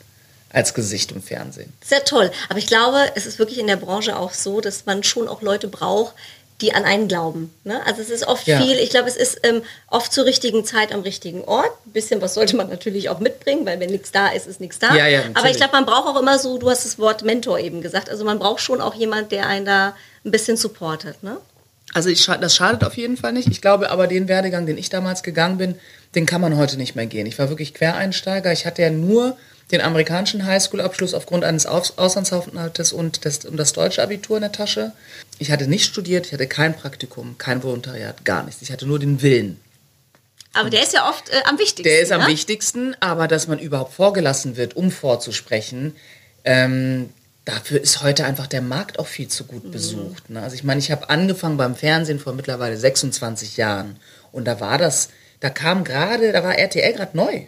als 0.52 0.74
Gesicht 0.74 1.12
im 1.12 1.22
Fernsehen. 1.22 1.72
Sehr 1.84 2.04
toll. 2.04 2.30
Aber 2.48 2.58
ich 2.58 2.66
glaube, 2.66 2.98
es 3.14 3.26
ist 3.26 3.38
wirklich 3.38 3.58
in 3.58 3.66
der 3.66 3.76
Branche 3.76 4.18
auch 4.18 4.32
so, 4.32 4.60
dass 4.60 4.86
man 4.86 5.02
schon 5.02 5.28
auch 5.28 5.42
Leute 5.42 5.68
braucht, 5.68 6.14
die 6.60 6.74
an 6.74 6.84
einen 6.84 7.06
glauben. 7.06 7.54
Ne? 7.62 7.80
Also 7.86 8.02
es 8.02 8.10
ist 8.10 8.26
oft 8.26 8.46
Ja. 8.48 8.60
viel, 8.60 8.78
ich 8.78 8.90
glaube, 8.90 9.08
es 9.08 9.16
ist 9.16 9.40
ähm, 9.44 9.62
oft 9.86 10.12
zur 10.12 10.24
richtigen 10.24 10.64
Zeit 10.64 10.92
am 10.92 11.02
richtigen 11.02 11.44
Ort. 11.44 11.70
Ein 11.86 11.92
bisschen 11.92 12.20
was 12.20 12.34
sollte 12.34 12.56
man 12.56 12.68
natürlich 12.68 13.08
auch 13.10 13.20
mitbringen, 13.20 13.64
weil 13.64 13.78
wenn 13.78 13.90
nichts 13.90 14.10
da 14.10 14.28
ist, 14.28 14.46
ist 14.48 14.60
nichts 14.60 14.78
da. 14.80 14.94
Ja, 14.96 15.06
ja, 15.06 15.22
Aber 15.34 15.48
ich 15.50 15.56
glaube, 15.56 15.72
man 15.72 15.86
braucht 15.86 16.08
auch 16.08 16.20
immer 16.20 16.38
so, 16.38 16.58
du 16.58 16.68
hast 16.68 16.84
das 16.84 16.98
Wort 16.98 17.22
Mentor 17.22 17.60
eben 17.60 17.80
gesagt, 17.80 18.10
also 18.10 18.24
man 18.24 18.40
braucht 18.40 18.60
schon 18.60 18.80
auch 18.80 18.94
jemand, 18.94 19.30
der 19.30 19.46
einen 19.46 19.66
da 19.66 19.94
ein 20.24 20.32
bisschen 20.32 20.56
supportet. 20.56 21.22
Ne? 21.22 21.36
Also 21.94 22.08
ich, 22.08 22.26
das 22.26 22.56
schadet 22.56 22.82
auf 22.82 22.96
jeden 22.96 23.16
Fall 23.16 23.32
nicht. 23.32 23.48
Ich 23.48 23.60
glaube 23.60 23.90
aber, 23.90 24.08
den 24.08 24.26
Werdegang, 24.26 24.66
den 24.66 24.78
ich 24.78 24.88
damals 24.90 25.22
gegangen 25.22 25.58
bin, 25.58 25.76
den 26.16 26.26
kann 26.26 26.40
man 26.40 26.56
heute 26.56 26.76
nicht 26.76 26.96
mehr 26.96 27.06
gehen. 27.06 27.26
Ich 27.26 27.38
war 27.38 27.48
wirklich 27.50 27.72
Quereinsteiger. 27.72 28.50
Ich 28.52 28.66
hatte 28.66 28.82
ja 28.82 28.90
nur 28.90 29.36
den 29.70 29.80
amerikanischen 29.80 30.46
Highschool-Abschluss 30.46 31.14
aufgrund 31.14 31.44
eines 31.44 31.66
Aus 31.66 31.98
Auslandsaufenthaltes 31.98 32.92
und 32.92 33.24
das, 33.24 33.44
und 33.44 33.56
das 33.56 33.72
deutsche 33.72 34.02
Abitur 34.02 34.38
in 34.38 34.42
der 34.42 34.52
Tasche. 34.52 34.92
Ich 35.38 35.50
hatte 35.50 35.66
nicht 35.66 35.84
studiert, 35.84 36.26
ich 36.26 36.32
hatte 36.32 36.46
kein 36.46 36.74
Praktikum, 36.74 37.36
kein 37.38 37.62
Volontariat, 37.62 38.24
gar 38.24 38.44
nichts. 38.44 38.62
Ich 38.62 38.72
hatte 38.72 38.86
nur 38.86 38.98
den 38.98 39.20
Willen. 39.22 39.60
Aber 40.54 40.70
der 40.70 40.82
ist 40.82 40.94
ja 40.94 41.08
oft 41.08 41.28
äh, 41.28 41.42
am 41.44 41.58
wichtigsten. 41.58 41.84
Der 41.84 42.00
ist 42.00 42.12
am 42.12 42.22
ne? 42.22 42.28
wichtigsten, 42.28 42.96
aber 43.00 43.28
dass 43.28 43.46
man 43.46 43.58
überhaupt 43.58 43.92
vorgelassen 43.92 44.56
wird, 44.56 44.76
um 44.76 44.90
vorzusprechen, 44.90 45.94
ähm, 46.44 47.10
dafür 47.44 47.80
ist 47.80 48.02
heute 48.02 48.24
einfach 48.24 48.46
der 48.46 48.62
Markt 48.62 48.98
auch 48.98 49.06
viel 49.06 49.28
zu 49.28 49.44
gut 49.44 49.70
besucht. 49.70 50.30
Ne? 50.30 50.42
Also 50.42 50.54
ich 50.54 50.64
meine, 50.64 50.80
ich 50.80 50.90
habe 50.90 51.10
angefangen 51.10 51.58
beim 51.58 51.76
Fernsehen 51.76 52.18
vor 52.18 52.32
mittlerweile 52.32 52.76
26 52.76 53.56
Jahren 53.56 53.96
und 54.32 54.46
da 54.46 54.60
war 54.60 54.78
das, 54.78 55.10
da 55.40 55.50
kam 55.50 55.84
gerade, 55.84 56.32
da 56.32 56.42
war 56.42 56.58
RTL 56.58 56.92
gerade 56.92 57.16
neu. 57.16 57.42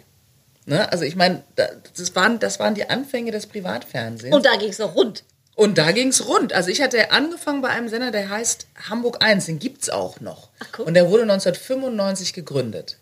Ne? 0.71 0.91
Also 0.91 1.03
ich 1.03 1.15
meine, 1.15 1.43
da- 1.55 1.69
das 1.97 2.15
waren, 2.15 2.39
das 2.39 2.59
waren 2.59 2.73
die 2.75 2.89
Anfänge 2.89 3.31
des 3.31 3.45
Privatfernsehens. 3.47 4.35
Und 4.35 4.45
da 4.45 4.55
ging 4.55 4.69
es 4.69 4.79
noch 4.79 4.95
rund. 4.95 5.23
Und 5.55 5.77
da 5.77 5.91
ging's 5.91 6.25
rund. 6.27 6.53
Also 6.53 6.69
ich 6.69 6.81
hatte 6.81 7.11
angefangen 7.11 7.61
bei 7.61 7.67
einem 7.69 7.89
Sender, 7.89 8.09
der 8.09 8.29
heißt 8.29 8.67
Hamburg 8.89 9.17
1, 9.23 9.45
den 9.45 9.59
gibt's 9.59 9.89
auch 9.89 10.19
noch. 10.21 10.49
Ach, 10.59 10.67
guck. 10.71 10.87
und 10.87 10.93
der 10.95 11.09
wurde 11.09 11.23
1995 11.23 12.33
gegründet. 12.33 12.97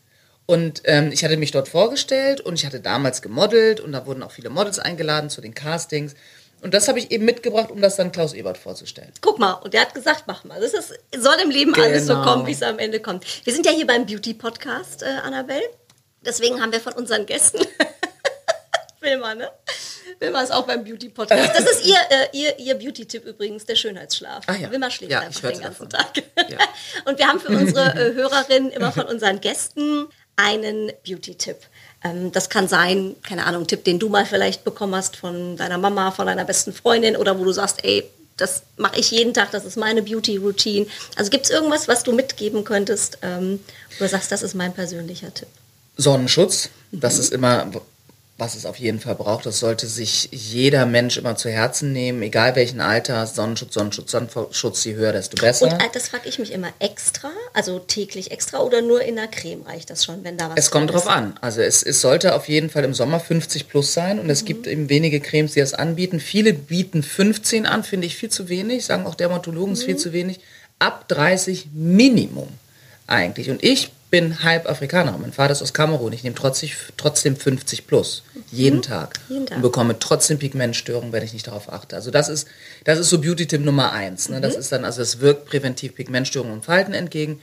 Und 0.45 0.81
ähm, 0.85 1.11
ich 1.11 1.23
hatte 1.23 1.37
mich 1.37 1.51
dort 1.51 1.67
vorgestellt 1.69 2.41
und 2.41 2.55
ich 2.55 2.65
hatte 2.65 2.79
damals 2.79 3.21
gemodelt 3.21 3.79
und 3.79 3.91
da 3.91 4.05
wurden 4.07 4.23
auch 4.23 4.31
viele 4.31 4.49
Models 4.49 4.79
eingeladen 4.79 5.29
zu 5.29 5.41
den 5.41 5.53
Castings. 5.53 6.15
Und 6.61 6.73
das 6.73 6.87
habe 6.87 6.97
ich 6.99 7.11
eben 7.11 7.23
mitgebracht, 7.23 7.69
um 7.71 7.79
das 7.81 7.95
dann 7.95 8.11
Klaus 8.11 8.33
Ebert 8.33 8.57
vorzustellen. 8.57 9.11
Guck 9.21 9.39
mal, 9.39 9.53
und 9.53 9.73
der 9.73 9.81
hat 9.81 9.93
gesagt, 9.93 10.23
mach 10.27 10.43
mal. 10.43 10.59
Das 10.59 10.73
ist, 10.73 10.91
soll 11.17 11.35
im 11.43 11.51
Leben 11.51 11.73
alles 11.75 12.07
so 12.07 12.15
Genau. 12.15 12.25
kommen, 12.25 12.47
wie 12.47 12.51
es 12.51 12.63
am 12.63 12.79
Ende 12.79 12.99
kommt. 12.99 13.23
Wir 13.45 13.53
sind 13.53 13.65
ja 13.65 13.71
hier 13.71 13.85
beim 13.87 14.05
Beauty-Podcast, 14.07 15.03
äh, 15.03 15.05
Annabelle. 15.23 15.61
Deswegen 16.25 16.61
haben 16.61 16.71
wir 16.71 16.79
von 16.81 16.93
unseren 16.93 17.25
Gästen, 17.25 17.59
Wilma, 19.01 19.35
ne? 19.35 19.49
Wilma 20.19 20.41
ist 20.41 20.51
auch 20.51 20.65
beim 20.65 20.83
Beauty-Podcast. 20.83 21.51
Das 21.55 21.71
ist 21.71 21.85
ihr, 21.85 21.95
äh, 22.09 22.27
ihr, 22.33 22.59
ihr 22.59 22.75
Beauty-Tipp 22.75 23.25
übrigens, 23.25 23.65
der 23.65 23.75
Schönheitsschlaf. 23.75 24.43
Ah, 24.47 24.55
ja. 24.55 24.69
Wilma 24.71 24.91
schläft 24.91 25.11
Ja, 25.11 25.21
einfach 25.21 25.51
den 25.51 25.61
ganzen 25.61 25.87
davon. 25.87 25.89
Tag. 25.89 26.49
Ja. 26.49 26.57
Und 27.05 27.17
wir 27.17 27.27
haben 27.27 27.39
für 27.39 27.49
unsere 27.49 27.91
äh, 27.93 28.13
Hörerinnen 28.15 28.71
immer 28.71 28.91
von 28.91 29.05
unseren 29.05 29.39
Gästen 29.39 30.07
einen 30.35 30.91
Beauty-Tipp. 31.05 31.57
Ähm, 32.03 32.31
das 32.33 32.49
kann 32.49 32.67
sein, 32.67 33.15
keine 33.23 33.45
Ahnung, 33.45 33.63
ein 33.63 33.67
Tipp, 33.67 33.85
den 33.85 33.99
du 33.99 34.09
mal 34.09 34.25
vielleicht 34.25 34.65
bekommen 34.65 34.95
hast 34.95 35.15
von 35.15 35.55
deiner 35.55 35.77
Mama, 35.77 36.11
von 36.11 36.27
deiner 36.27 36.43
besten 36.43 36.73
Freundin 36.73 37.15
oder 37.15 37.39
wo 37.39 37.45
du 37.45 37.51
sagst, 37.53 37.83
ey, 37.83 38.09
das 38.35 38.63
mache 38.77 38.99
ich 38.99 39.11
jeden 39.11 39.33
Tag, 39.33 39.51
das 39.51 39.65
ist 39.65 39.77
meine 39.77 40.01
Beauty-Routine. 40.01 40.87
Also 41.15 41.29
gibt 41.29 41.45
es 41.45 41.51
irgendwas, 41.51 41.87
was 41.87 42.03
du 42.03 42.13
mitgeben 42.13 42.63
könntest, 42.63 43.17
ähm, 43.21 43.63
wo 43.97 44.05
du 44.05 44.09
sagst, 44.09 44.31
das 44.31 44.43
ist 44.43 44.55
mein 44.55 44.73
persönlicher 44.73 45.33
Tipp? 45.33 45.49
Sonnenschutz, 45.99 46.69
das 46.91 47.15
Mhm. 47.15 47.19
ist 47.21 47.33
immer, 47.33 47.67
was 48.37 48.55
es 48.55 48.65
auf 48.65 48.77
jeden 48.77 49.01
Fall 49.01 49.15
braucht. 49.15 49.45
Das 49.45 49.59
sollte 49.59 49.85
sich 49.85 50.29
jeder 50.31 50.85
Mensch 50.85 51.17
immer 51.17 51.35
zu 51.35 51.49
Herzen 51.49 51.91
nehmen, 51.91 52.21
egal 52.21 52.55
welchen 52.55 52.79
Alter. 52.79 53.27
Sonnenschutz, 53.27 53.73
Sonnenschutz, 53.73 54.11
Sonnenschutz, 54.11 54.85
je 54.85 54.93
höher, 54.95 55.11
desto 55.11 55.35
besser. 55.35 55.65
Und 55.65 55.73
äh, 55.73 55.89
das 55.91 56.07
frage 56.07 56.29
ich 56.29 56.39
mich 56.39 56.53
immer 56.53 56.69
extra, 56.79 57.31
also 57.53 57.79
täglich 57.79 58.31
extra 58.31 58.59
oder 58.59 58.81
nur 58.81 59.01
in 59.01 59.17
der 59.17 59.27
Creme 59.27 59.63
reicht 59.63 59.89
das 59.89 60.05
schon, 60.05 60.23
wenn 60.23 60.37
da 60.37 60.49
was 60.49 60.55
Es 60.57 60.71
kommt 60.71 60.89
drin 60.89 60.95
drauf 60.99 61.05
ist? 61.07 61.11
an. 61.11 61.37
Also 61.41 61.59
es, 61.61 61.83
es 61.83 61.99
sollte 61.99 62.33
auf 62.33 62.47
jeden 62.47 62.69
Fall 62.69 62.85
im 62.85 62.93
Sommer 62.93 63.19
50 63.19 63.67
plus 63.67 63.93
sein 63.93 64.19
und 64.19 64.29
es 64.29 64.45
gibt 64.45 64.67
eben 64.67 64.87
wenige 64.87 65.19
Cremes, 65.19 65.51
die 65.51 65.59
das 65.59 65.73
anbieten. 65.73 66.21
Viele 66.21 66.53
bieten 66.53 67.03
15 67.03 67.65
an, 67.65 67.83
finde 67.83 68.07
ich 68.07 68.15
viel 68.15 68.29
zu 68.29 68.47
wenig, 68.47 68.85
sagen 68.85 69.05
auch 69.05 69.15
Dermatologen, 69.15 69.73
ist 69.73 69.83
viel 69.83 69.97
zu 69.97 70.13
wenig. 70.13 70.39
Ab 70.79 71.09
30 71.09 71.67
Minimum 71.73 72.47
eigentlich. 73.05 73.49
Und 73.49 73.61
ich 73.65 73.91
bin 74.09 74.43
halb 74.43 74.67
Afrikaner. 74.67 75.17
Mein 75.17 75.33
Vater 75.33 75.51
ist 75.51 75.61
aus 75.61 75.73
Kamerun. 75.73 76.13
Ich 76.13 76.23
nehme 76.23 76.35
trotzdem, 76.35 76.69
trotzdem 76.97 77.35
50 77.35 77.87
plus. 77.87 78.23
Jeden 78.51 78.81
Tag. 78.81 79.19
Jeden 79.29 79.45
Tag. 79.45 79.57
Und 79.57 79.61
bekomme 79.61 79.99
trotzdem 79.99 80.39
Pigmentstörungen, 80.39 81.11
wenn 81.11 81.23
ich 81.23 81.33
nicht 81.33 81.47
darauf 81.47 81.71
achte. 81.71 81.95
Also 81.95 82.09
das 82.09 82.29
ist, 82.29 82.47
das 82.85 82.99
ist 82.99 83.09
so 83.09 83.21
Beauty-Tipp 83.21 83.61
Nummer 83.61 83.91
eins. 83.91 84.29
Ne? 84.29 84.41
Das 84.41 84.55
ist 84.55 84.71
dann, 84.71 84.85
also 84.85 85.01
es 85.01 85.19
wirkt 85.19 85.45
präventiv 85.45 85.95
Pigmentstörungen 85.95 86.53
und 86.53 86.65
Falten 86.65 86.93
entgegen. 86.93 87.41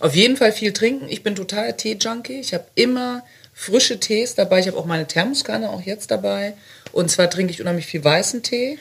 Auf 0.00 0.14
jeden 0.14 0.36
Fall 0.36 0.52
viel 0.52 0.72
trinken. 0.72 1.08
Ich 1.08 1.22
bin 1.22 1.34
totaler 1.34 1.76
Tee-Junkie. 1.76 2.40
Ich 2.40 2.54
habe 2.54 2.64
immer 2.74 3.24
frische 3.52 3.98
Tees 4.00 4.34
dabei. 4.34 4.60
Ich 4.60 4.66
habe 4.66 4.76
auch 4.76 4.86
meine 4.86 5.06
Thermoskanne 5.06 5.70
auch 5.70 5.82
jetzt 5.82 6.10
dabei. 6.10 6.54
Und 6.92 7.10
zwar 7.10 7.30
trinke 7.30 7.52
ich 7.52 7.60
unheimlich 7.60 7.86
viel 7.86 8.04
weißen 8.04 8.42
Tee 8.42 8.78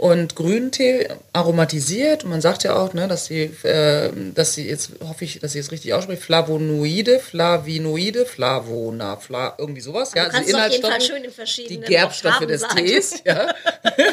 und 0.00 0.34
grünen 0.34 0.72
Tee 0.72 1.08
aromatisiert. 1.34 2.24
Man 2.24 2.40
sagt 2.40 2.64
ja 2.64 2.74
auch, 2.74 2.94
ne, 2.94 3.06
dass 3.06 3.26
sie, 3.26 3.42
äh, 3.64 4.10
dass 4.34 4.54
sie 4.54 4.66
jetzt, 4.66 4.92
hoffe 5.06 5.24
ich, 5.24 5.40
dass 5.40 5.52
sie 5.52 5.58
es 5.58 5.70
richtig 5.72 5.92
ausspricht, 5.92 6.22
Flavonoide, 6.22 7.20
Flavinoide, 7.20 8.24
Flavona, 8.24 9.16
Fla, 9.16 9.54
irgendwie 9.58 9.82
sowas. 9.82 10.12
Ja, 10.14 10.28
auf 10.28 10.32
jeden 10.32 10.50
Fall 10.50 10.72
Inhaltsstoffe, 10.72 11.66
die 11.68 11.80
Gerbstoffe 11.80 12.46
des 12.46 12.62
sagen. 12.62 12.76
Tees, 12.76 13.22
ja. 13.26 13.54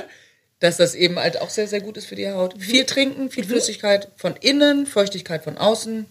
dass 0.59 0.77
das 0.77 0.93
eben 0.93 1.17
halt 1.19 1.39
auch 1.39 1.49
sehr, 1.49 1.67
sehr 1.67 1.81
gut 1.81 1.95
ist 1.95 2.07
für 2.07 2.15
die 2.15 2.29
Haut. 2.29 2.55
Viel 2.59 2.85
trinken, 2.85 3.29
viel 3.29 3.45
Flüssigkeit 3.45 4.09
von 4.17 4.35
innen, 4.35 4.87
Feuchtigkeit 4.87 5.43
von 5.43 5.57
außen. 5.57 6.05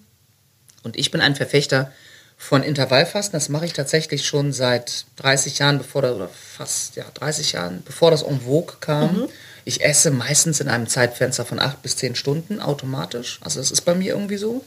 Und 0.84 0.96
ich 0.96 1.10
bin 1.10 1.20
ein 1.20 1.34
Verfechter 1.34 1.92
von 2.36 2.62
Intervallfasten. 2.62 3.32
Das 3.32 3.48
mache 3.48 3.64
ich 3.64 3.72
tatsächlich 3.72 4.26
schon 4.26 4.52
seit 4.52 5.04
30 5.16 5.58
Jahren, 5.58 5.78
bevor 5.78 6.02
das, 6.02 6.14
oder 6.14 6.28
fast, 6.28 6.96
ja, 6.96 7.04
30 7.14 7.52
Jahren, 7.52 7.82
bevor 7.84 8.10
das 8.10 8.22
en 8.22 8.40
vogue 8.40 8.76
kam. 8.80 9.28
Ich 9.66 9.84
esse 9.84 10.12
meistens 10.12 10.60
in 10.60 10.68
einem 10.68 10.86
Zeitfenster 10.86 11.44
von 11.44 11.58
8 11.58 11.82
bis 11.82 11.96
10 11.96 12.14
Stunden 12.14 12.60
automatisch. 12.60 13.40
Also 13.42 13.58
das 13.58 13.72
ist 13.72 13.80
bei 13.82 13.96
mir 13.96 14.12
irgendwie 14.12 14.36
so. 14.36 14.64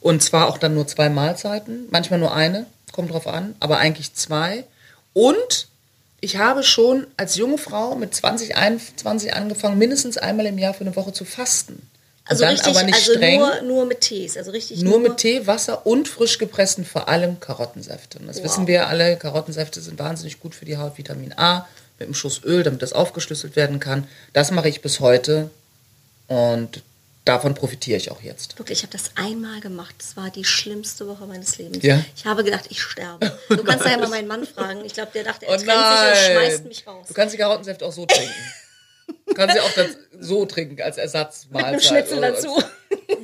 Und 0.00 0.22
zwar 0.22 0.48
auch 0.48 0.58
dann 0.58 0.74
nur 0.74 0.86
zwei 0.86 1.08
Mahlzeiten, 1.08 1.86
manchmal 1.90 2.20
nur 2.20 2.34
eine, 2.34 2.66
kommt 2.92 3.10
drauf 3.10 3.26
an, 3.26 3.56
aber 3.58 3.78
eigentlich 3.78 4.12
zwei. 4.12 4.64
Und 5.14 5.68
ich 6.20 6.36
habe 6.36 6.62
schon 6.62 7.06
als 7.16 7.36
junge 7.36 7.56
Frau 7.56 7.94
mit 7.94 8.14
20, 8.14 8.54
21 8.54 9.32
angefangen, 9.32 9.78
mindestens 9.78 10.18
einmal 10.18 10.44
im 10.44 10.58
Jahr 10.58 10.74
für 10.74 10.82
eine 10.82 10.94
Woche 10.94 11.14
zu 11.14 11.24
fasten. 11.24 11.88
Also 12.26 12.42
dann 12.44 12.52
richtig, 12.52 12.76
aber 12.76 12.84
nicht 12.84 12.96
also 12.96 13.12
streng. 13.14 13.40
nur, 13.40 13.62
nur 13.62 13.86
mit 13.86 14.02
Tees, 14.02 14.36
also 14.36 14.50
richtig 14.50 14.82
Nur 14.82 15.00
mit 15.00 15.16
Tee, 15.16 15.46
Wasser 15.46 15.86
und 15.86 16.06
frisch 16.06 16.36
gepressten, 16.36 16.84
vor 16.84 17.08
allem 17.08 17.40
Karottensäfte. 17.40 18.18
Und 18.18 18.26
das 18.26 18.38
Wow. 18.38 18.44
wissen 18.44 18.66
wir 18.66 18.88
alle, 18.88 19.16
Karottensäfte 19.16 19.80
sind 19.80 19.98
wahnsinnig 19.98 20.38
gut 20.40 20.54
für 20.54 20.66
die 20.66 20.76
Haut, 20.76 20.98
Vitamin 20.98 21.32
A, 21.38 21.66
mit 21.98 22.06
einem 22.06 22.14
Schuss 22.14 22.42
Öl, 22.44 22.62
damit 22.62 22.82
das 22.82 22.92
aufgeschlüsselt 22.92 23.56
werden 23.56 23.80
kann. 23.80 24.06
Das 24.32 24.50
mache 24.50 24.68
ich 24.68 24.82
bis 24.82 25.00
heute 25.00 25.50
und 26.26 26.82
davon 27.24 27.54
profitiere 27.54 27.96
ich 27.96 28.10
auch 28.10 28.20
jetzt. 28.20 28.58
Wirklich, 28.58 28.78
ich 28.78 28.82
habe 28.84 28.92
das 28.92 29.12
einmal 29.16 29.60
gemacht. 29.60 29.94
Das 29.98 30.16
war 30.16 30.30
die 30.30 30.44
schlimmste 30.44 31.06
Woche 31.06 31.26
meines 31.26 31.56
Lebens. 31.58 31.82
Ja? 31.82 32.04
Ich 32.16 32.26
habe 32.26 32.44
gedacht, 32.44 32.66
ich 32.68 32.82
sterbe. 32.82 33.38
Du 33.48 33.64
kannst 33.64 33.86
ja 33.86 33.96
mal 33.96 34.08
meinen 34.08 34.28
Mann 34.28 34.46
fragen. 34.46 34.84
Ich 34.84 34.94
glaube, 34.94 35.12
der 35.14 35.24
dachte, 35.24 35.46
er 35.46 35.54
Oh 35.54 35.56
trennt 35.56 35.66
sich 35.66 36.28
und 36.28 36.32
schmeißt 36.32 36.64
mich 36.66 36.86
raus. 36.86 37.06
Du 37.08 37.14
kannst 37.14 37.34
die 37.34 37.38
Karottensäfte 37.38 37.86
auch 37.86 37.92
so 37.92 38.06
trinken. 38.06 38.34
Du 39.26 39.34
kannst 39.34 39.54
sie 39.54 39.60
auch 39.60 39.70
so 40.20 40.46
trinken 40.46 40.80
als 40.82 40.96
Ersatzmahlzeit. 40.96 41.52
Mit 41.52 41.64
einem 41.64 41.80
Schnitzel 41.80 42.20
dazu. 42.20 42.62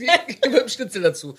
Wie, 0.00 0.06
mit 0.06 0.44
einem 0.56 0.68
Schnitzel 0.68 1.02
dazu. 1.02 1.36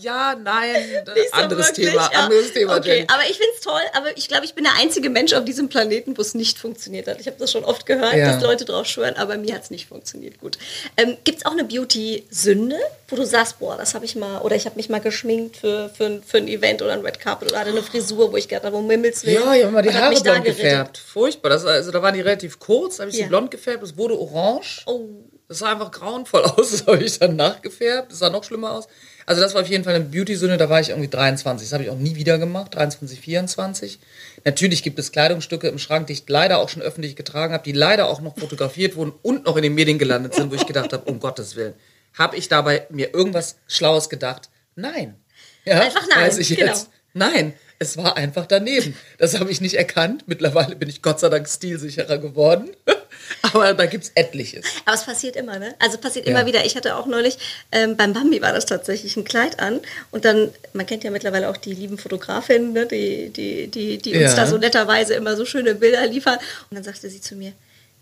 Ja, 0.00 0.34
nein, 0.40 0.76
so 1.06 1.12
anderes 1.32 1.68
wirklich, 1.68 1.90
Thema, 1.90 2.10
ja. 2.12 2.18
anderes 2.20 2.52
Thema, 2.52 2.76
Okay, 2.76 2.88
Jenny. 2.96 3.06
aber 3.12 3.22
ich 3.22 3.36
finde 3.36 3.52
es 3.56 3.60
toll, 3.62 3.80
aber 3.94 4.16
ich 4.16 4.28
glaube, 4.28 4.44
ich 4.44 4.54
bin 4.54 4.64
der 4.64 4.74
einzige 4.80 5.10
Mensch 5.10 5.32
auf 5.32 5.44
diesem 5.44 5.68
Planeten, 5.68 6.16
wo 6.16 6.22
es 6.22 6.34
nicht 6.34 6.58
funktioniert 6.58 7.08
hat. 7.08 7.20
Ich 7.20 7.26
habe 7.26 7.36
das 7.38 7.50
schon 7.52 7.64
oft 7.64 7.86
gehört, 7.86 8.14
Ja. 8.14 8.32
dass 8.32 8.42
Leute 8.42 8.64
drauf 8.64 8.86
schwören, 8.86 9.16
aber 9.16 9.36
mir 9.36 9.54
hat 9.54 9.64
es 9.64 9.70
nicht 9.70 9.88
funktioniert. 9.88 10.38
Gut. 10.40 10.58
Ähm, 10.96 11.16
Gibt 11.24 11.38
es 11.38 11.46
auch 11.46 11.52
eine 11.52 11.64
Beauty-Sünde, 11.64 12.78
wo 13.08 13.16
du 13.16 13.24
sagst, 13.26 13.58
boah, 13.58 13.76
das 13.76 13.94
habe 13.94 14.04
ich 14.04 14.16
mal, 14.16 14.40
oder 14.40 14.56
ich 14.56 14.66
habe 14.66 14.76
mich 14.76 14.88
mal 14.88 15.00
geschminkt 15.00 15.56
für, 15.58 15.90
für, 15.90 16.20
für 16.26 16.38
ein 16.38 16.48
Event 16.48 16.82
oder 16.82 16.92
ein 16.92 17.00
Red 17.00 17.20
Carpet 17.20 17.50
oder 17.50 17.60
hatte 17.60 17.70
eine 17.70 17.82
Frisur, 17.82 18.32
wo 18.32 18.36
ich 18.36 18.48
gedacht 18.48 18.64
habe, 18.64 18.76
um 18.76 18.88
Himmels 18.90 19.24
Willen. 19.24 19.42
Ja, 19.42 19.54
ich 19.54 19.62
habe 19.64 19.68
immer 19.70 19.82
die 19.82 19.92
Haare 19.92 20.14
blond 20.20 20.44
gefärbt. 20.44 20.98
Furchtbar. 20.98 21.50
Das, 21.50 21.64
also 21.64 21.90
da 21.90 22.02
waren 22.02 22.14
die 22.14 22.20
relativ 22.20 22.58
kurz, 22.58 22.96
da 22.96 23.02
habe 23.02 23.10
ich 23.10 23.16
Ja. 23.18 23.24
sie 23.24 23.28
blond 23.28 23.50
gefärbt, 23.50 23.82
es 23.82 23.96
wurde 23.96 24.18
orange. 24.18 24.82
Oh. 24.86 25.00
Das 25.48 25.58
sah 25.58 25.72
einfach 25.72 25.90
grauenvoll 25.90 26.42
aus, 26.44 26.70
das 26.70 26.86
habe 26.86 27.02
ich 27.02 27.18
dann 27.18 27.36
nachgefärbt. 27.36 28.12
Das 28.12 28.18
sah 28.18 28.30
noch 28.30 28.44
schlimmer 28.44 28.72
aus. 28.72 28.88
Also 29.26 29.40
das 29.40 29.54
war 29.54 29.62
auf 29.62 29.68
jeden 29.68 29.84
Fall 29.84 29.94
eine 29.94 30.04
Beauty-Sünde, 30.04 30.56
da 30.56 30.68
war 30.68 30.80
ich 30.80 30.90
irgendwie 30.90 31.08
23. 31.08 31.66
Das 31.66 31.72
habe 31.72 31.84
ich 31.84 31.90
auch 31.90 31.98
nie 31.98 32.14
wieder 32.14 32.38
gemacht, 32.38 32.74
23, 32.74 33.20
24. 33.20 33.98
Natürlich 34.44 34.82
gibt 34.82 34.98
es 34.98 35.12
Kleidungsstücke 35.12 35.68
im 35.68 35.78
Schrank, 35.78 36.08
die 36.08 36.12
ich 36.14 36.24
leider 36.26 36.58
auch 36.58 36.68
schon 36.68 36.82
öffentlich 36.82 37.16
getragen 37.16 37.54
habe, 37.54 37.64
die 37.64 37.72
leider 37.72 38.08
auch 38.08 38.20
noch 38.20 38.36
fotografiert 38.36 38.96
wurden 38.96 39.12
und 39.22 39.46
noch 39.46 39.56
in 39.56 39.62
den 39.62 39.74
Medien 39.74 39.98
gelandet 39.98 40.34
sind, 40.34 40.50
wo 40.50 40.54
ich 40.54 40.66
gedacht 40.66 40.92
habe, 40.92 41.10
um 41.10 41.20
Gottes 41.20 41.56
Willen, 41.56 41.74
habe 42.14 42.36
ich 42.36 42.48
dabei 42.48 42.86
mir 42.90 43.14
irgendwas 43.14 43.56
Schlaues 43.66 44.08
gedacht? 44.08 44.50
Nein. 44.76 45.16
Ja, 45.64 45.80
Einfach 45.80 46.06
nein, 46.08 46.26
weiß 46.26 46.38
ich 46.38 46.48
genau. 46.48 46.66
jetzt. 46.66 46.90
Nein, 47.14 47.54
es 47.78 47.96
war 47.96 48.16
einfach 48.16 48.46
daneben. 48.46 48.96
Das 49.18 49.38
habe 49.38 49.50
ich 49.50 49.60
nicht 49.60 49.74
erkannt. 49.74 50.24
Mittlerweile 50.26 50.76
bin 50.76 50.88
ich 50.88 51.00
Gott 51.00 51.20
sei 51.20 51.28
Dank 51.28 51.48
stilsicherer 51.48 52.18
geworden. 52.18 52.70
Aber 53.42 53.74
da 53.74 53.86
gibt 53.86 54.04
es 54.04 54.12
etliches. 54.14 54.64
Aber 54.84 54.94
es 54.94 55.04
passiert 55.04 55.36
immer, 55.36 55.58
ne? 55.58 55.74
Also 55.78 55.98
passiert 55.98 56.26
Ja. 56.26 56.32
immer 56.32 56.46
wieder. 56.46 56.64
Ich 56.64 56.76
hatte 56.76 56.96
auch 56.96 57.06
neulich, 57.06 57.38
ähm, 57.72 57.96
beim 57.96 58.12
Bambi 58.12 58.40
war 58.42 58.52
das 58.52 58.66
tatsächlich 58.66 59.16
ein 59.16 59.24
Kleid 59.24 59.60
an. 59.60 59.80
Und 60.10 60.24
dann, 60.24 60.50
man 60.72 60.86
kennt 60.86 61.04
ja 61.04 61.10
mittlerweile 61.10 61.48
auch 61.48 61.56
die 61.56 61.72
lieben 61.74 61.98
Fotografinnen, 61.98 62.72
ne? 62.72 62.86
die, 62.86 63.30
die, 63.30 63.68
die, 63.68 63.98
die 63.98 64.12
uns 64.12 64.32
Ja. 64.32 64.36
da 64.36 64.46
so 64.46 64.58
netterweise 64.58 65.14
immer 65.14 65.36
so 65.36 65.44
schöne 65.44 65.74
Bilder 65.74 66.06
liefern. 66.06 66.38
Und 66.70 66.74
dann 66.76 66.84
sagte 66.84 67.08
sie 67.08 67.20
zu 67.20 67.34
mir, 67.36 67.52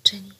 Jenny, 0.06 0.32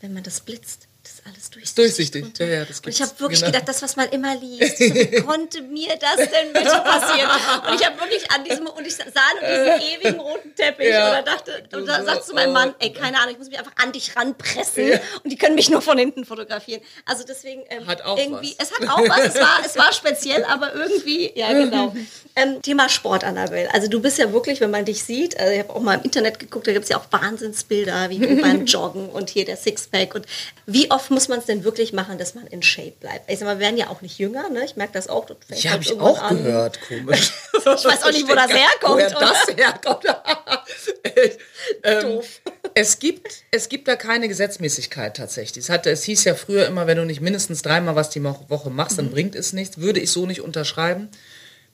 wenn 0.00 0.12
man 0.14 0.22
das 0.22 0.40
blitzt, 0.40 0.86
das 1.02 1.12
ist 1.14 1.22
alles 1.26 1.50
durchsichtig. 1.50 1.74
durchsichtig. 1.74 2.22
drunter." 2.22 2.44
Ja, 2.46 2.54
ja, 2.60 2.64
das 2.64 2.80
und 2.80 2.88
ich 2.88 3.02
habe 3.02 3.10
wirklich 3.18 3.40
Genau. 3.40 3.52
gedacht, 3.52 3.68
das, 3.68 3.82
was 3.82 3.96
man 3.96 4.08
immer 4.10 4.36
liest, 4.36 4.78
so, 4.78 4.84
wie 4.94 5.16
konnte 5.22 5.62
mir 5.62 5.96
das 5.98 6.16
denn 6.16 6.52
bitte 6.52 6.70
passieren? 6.84 7.30
Und 7.68 7.80
ich 7.80 7.86
habe 7.86 7.98
wirklich 8.00 8.30
an 8.30 8.44
diesem, 8.44 8.66
und 8.66 8.86
ich 8.86 8.94
sah 8.94 9.04
nur 9.40 9.48
diesen 9.48 9.88
ewigen 10.04 10.20
roten 10.20 10.54
Teppich 10.54 10.88
Ja. 10.88 11.08
und 11.08 11.14
dann 11.14 11.24
dachte, 11.24 11.62
und 11.76 11.86
dann 11.86 12.04
sagst 12.04 12.28
du 12.30 12.34
meinem 12.34 12.52
Mann, 12.52 12.74
ey, 12.78 12.92
keine 12.92 13.18
Ahnung, 13.18 13.32
ich 13.32 13.38
muss 13.38 13.48
mich 13.48 13.58
einfach 13.58 13.72
an 13.82 13.92
dich 13.92 14.14
ranpressen 14.16 14.92
und 15.24 15.30
die 15.32 15.36
können 15.36 15.54
mich 15.54 15.70
nur 15.70 15.82
von 15.82 15.98
hinten 15.98 16.24
fotografieren. 16.24 16.82
Also 17.06 17.24
deswegen 17.26 17.62
ähm, 17.70 17.86
Hat 17.86 18.02
auch 18.02 18.16
irgendwie, 18.18 18.54
was. 18.58 18.70
es 18.70 18.78
hat 18.78 18.88
auch 18.88 19.08
was, 19.08 19.26
es 19.26 19.34
war, 19.40 19.58
es 19.66 19.76
war 19.76 19.92
speziell, 19.92 20.44
aber 20.44 20.74
irgendwie, 20.74 21.32
ja 21.34 21.52
genau. 21.52 21.94
Ähm, 22.36 22.62
Thema 22.62 22.88
Sport, 22.88 23.24
Annabelle. 23.24 23.72
Also 23.74 23.88
du 23.88 24.00
bist 24.00 24.18
ja 24.18 24.32
wirklich, 24.32 24.60
wenn 24.60 24.70
man 24.70 24.84
dich 24.84 25.02
sieht, 25.04 25.38
also 25.38 25.52
ich 25.52 25.58
habe 25.58 25.70
auch 25.74 25.80
mal 25.80 25.94
im 25.98 26.02
Internet 26.02 26.38
geguckt, 26.38 26.66
da 26.66 26.72
gibt 26.72 26.84
es 26.84 26.88
ja 26.88 26.96
auch 26.98 27.04
Wahnsinnsbilder, 27.10 28.08
wie 28.10 28.18
du 28.18 28.36
beim 28.40 28.64
Joggen 28.66 29.08
und 29.08 29.30
hier 29.30 29.44
der 29.44 29.56
Sixpack 29.56 30.14
und 30.14 30.26
wie 30.66 30.90
oft 30.92 31.10
muss 31.10 31.28
man 31.28 31.38
es 31.40 31.46
denn 31.46 31.64
wirklich 31.64 31.92
machen, 31.92 32.18
dass 32.18 32.34
man 32.34 32.46
in 32.46 32.62
Shape 32.62 32.92
bleibt? 33.00 33.30
Ich 33.30 33.38
sag 33.38 33.46
mal, 33.46 33.56
wir 33.56 33.60
werden 33.66 33.76
ja 33.76 33.88
auch 33.88 34.00
nicht 34.02 34.18
jünger, 34.18 34.48
ne? 34.48 34.64
Ich 34.64 34.76
merke 34.76 34.92
das 34.92 35.08
auch. 35.08 35.26
das 35.26 35.36
fängt 35.46 35.62
Ja, 35.64 35.70
halt 35.70 35.74
habe 35.74 35.82
ich 35.84 35.90
irgendwann 35.90 36.14
auch 36.16 36.22
an. 36.22 36.44
gehört, 36.44 36.78
komisch. 36.86 37.32
Ich 37.54 37.64
weiß 37.84 38.02
auch 38.02 38.10
nicht, 38.12 38.28
wo 38.28 38.34
das 38.34 38.50
herkommt, 38.50 38.80
Woher 38.94 39.10
das 39.10 39.46
herkommt. 39.56 40.04
ähm, 41.84 42.00
Doof. 42.02 42.40
Es 42.74 42.98
gibt, 42.98 43.44
es 43.50 43.68
gibt 43.68 43.86
da 43.88 43.96
keine 43.96 44.28
Gesetzmäßigkeit 44.28 45.16
tatsächlich. 45.16 45.64
Es, 45.64 45.70
hat, 45.70 45.86
es 45.86 46.02
hieß 46.04 46.24
ja 46.24 46.34
früher 46.34 46.66
immer, 46.66 46.86
wenn 46.86 46.96
du 46.96 47.04
nicht 47.04 47.20
mindestens 47.20 47.62
dreimal 47.62 47.94
was 47.96 48.10
die 48.10 48.22
Woche 48.24 48.70
machst, 48.70 48.92
Mhm. 48.92 48.96
dann 48.96 49.10
bringt 49.10 49.34
es 49.34 49.52
nichts. 49.52 49.78
Würde 49.78 50.00
ich 50.00 50.10
so 50.10 50.26
nicht 50.26 50.40
unterschreiben. 50.40 51.08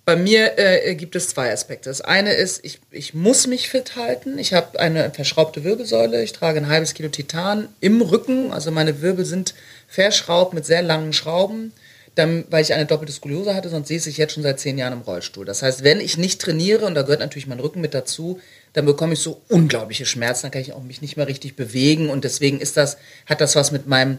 Bei 0.08 0.16
mir 0.16 0.58
äh, 0.58 0.94
gibt 0.94 1.16
es 1.16 1.28
zwei 1.28 1.52
Aspekte. 1.52 1.90
Das 1.90 2.00
eine 2.00 2.32
ist, 2.32 2.64
ich, 2.64 2.80
ich 2.90 3.12
muss 3.12 3.46
mich 3.46 3.68
fit 3.68 3.94
halten. 3.94 4.38
Ich 4.38 4.54
habe 4.54 4.80
eine 4.80 5.10
verschraubte 5.10 5.64
Wirbelsäule. 5.64 6.22
Ich 6.22 6.32
trage 6.32 6.58
ein 6.58 6.68
halbes 6.68 6.94
Kilo 6.94 7.10
Titan 7.10 7.68
im 7.80 8.00
Rücken. 8.00 8.50
Also 8.50 8.70
meine 8.70 9.02
Wirbel 9.02 9.26
sind 9.26 9.52
verschraubt 9.86 10.54
mit 10.54 10.64
sehr 10.64 10.80
langen 10.80 11.12
Schrauben, 11.12 11.74
dann, 12.14 12.44
weil 12.48 12.62
ich 12.62 12.72
eine 12.72 12.86
doppelte 12.86 13.12
Skoliose 13.12 13.54
hatte. 13.54 13.68
Sonst 13.68 13.88
sehe 13.88 13.98
ich 13.98 14.16
jetzt 14.16 14.32
schon 14.32 14.42
seit 14.42 14.58
zehn 14.58 14.78
Jahren 14.78 14.94
im 14.94 15.02
Rollstuhl. 15.02 15.44
Das 15.44 15.62
heißt, 15.62 15.84
wenn 15.84 16.00
ich 16.00 16.16
nicht 16.16 16.40
trainiere, 16.40 16.86
und 16.86 16.94
da 16.94 17.02
gehört 17.02 17.20
natürlich 17.20 17.46
mein 17.46 17.60
Rücken 17.60 17.82
mit 17.82 17.92
dazu, 17.92 18.40
dann 18.72 18.86
bekomme 18.86 19.12
ich 19.12 19.20
so 19.20 19.42
unglaubliche 19.50 20.06
Schmerzen, 20.06 20.44
dann 20.44 20.52
kann 20.52 20.62
ich 20.62 20.72
auch 20.72 20.82
mich 20.82 21.02
nicht 21.02 21.18
mehr 21.18 21.28
richtig 21.28 21.54
bewegen 21.54 22.08
und 22.08 22.24
deswegen 22.24 22.60
ist 22.60 22.78
das, 22.78 22.96
hat 23.26 23.42
das 23.42 23.56
was 23.56 23.72
mit 23.72 23.86
meinem 23.86 24.16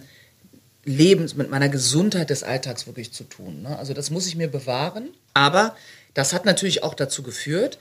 Leben, 0.90 1.30
mit 1.36 1.50
meiner 1.50 1.70
Gesundheit 1.70 2.30
des 2.30 2.44
Alltags 2.44 2.88
wirklich 2.88 3.14
zu 3.14 3.24
tun. 3.24 3.62
Ne? 3.62 3.78
Also 3.78 3.94
das 3.94 4.10
muss 4.10 4.28
ich 4.28 4.36
mir 4.36 4.48
bewahren, 4.48 5.10
aber 5.34 5.76
das 6.14 6.34
hat 6.34 6.46
natürlich 6.46 6.84
auch 6.84 6.96
dazu 6.96 7.22
geführt, 7.22 7.78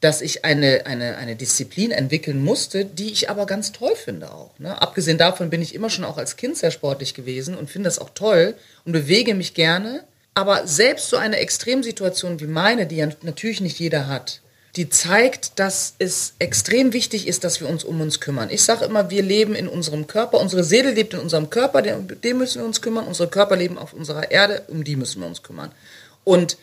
dass 0.00 0.22
ich 0.22 0.44
eine, 0.44 0.86
eine, 0.86 1.16
eine 1.16 1.36
Disziplin 1.36 1.90
entwickeln 1.90 2.42
musste, 2.42 2.84
die 2.84 3.10
ich 3.10 3.28
aber 3.28 3.46
ganz 3.46 3.72
toll 3.72 3.94
finde 3.96 4.32
auch. 4.32 4.58
Ne? 4.58 4.80
Abgesehen 4.80 5.18
davon 5.18 5.50
bin 5.50 5.60
ich 5.60 5.74
immer 5.74 5.90
schon 5.90 6.04
auch 6.04 6.18
als 6.18 6.36
Kind 6.36 6.56
sehr 6.56 6.70
sportlich 6.70 7.14
gewesen 7.14 7.56
und 7.56 7.68
finde 7.68 7.88
das 7.88 7.98
auch 7.98 8.10
toll 8.10 8.54
und 8.84 8.92
bewege 8.92 9.34
mich 9.34 9.54
gerne. 9.54 10.04
Aber 10.34 10.66
selbst 10.66 11.10
so 11.10 11.16
eine 11.16 11.36
Extremsituation 11.36 12.40
wie 12.40 12.46
meine, 12.46 12.86
die 12.86 12.96
ja 12.96 13.08
natürlich 13.22 13.60
nicht 13.60 13.78
jeder 13.78 14.06
hat, 14.06 14.40
die 14.78 14.88
zeigt, 14.88 15.58
dass 15.58 15.94
es 15.98 16.34
extrem 16.38 16.92
wichtig 16.92 17.26
ist, 17.26 17.42
dass 17.42 17.60
wir 17.60 17.68
uns 17.68 17.82
um 17.82 18.00
uns 18.00 18.20
kümmern. 18.20 18.48
Ich 18.48 18.62
sage 18.62 18.84
immer, 18.84 19.10
wir 19.10 19.24
leben 19.24 19.56
in 19.56 19.66
unserem 19.66 20.06
Körper, 20.06 20.40
unsere 20.40 20.62
Seele 20.62 20.92
lebt 20.92 21.14
in 21.14 21.20
unserem 21.20 21.50
Körper, 21.50 21.82
dem 21.82 22.38
müssen 22.38 22.60
wir 22.60 22.66
uns 22.66 22.80
kümmern, 22.80 23.04
unsere 23.04 23.28
Körper 23.28 23.56
leben 23.56 23.76
auf 23.76 23.92
unserer 23.92 24.30
Erde, 24.30 24.62
um 24.68 24.84
die 24.84 24.94
müssen 24.94 25.20
wir 25.20 25.26
uns 25.26 25.42
kümmern. 25.42 25.72
Und 26.22 26.58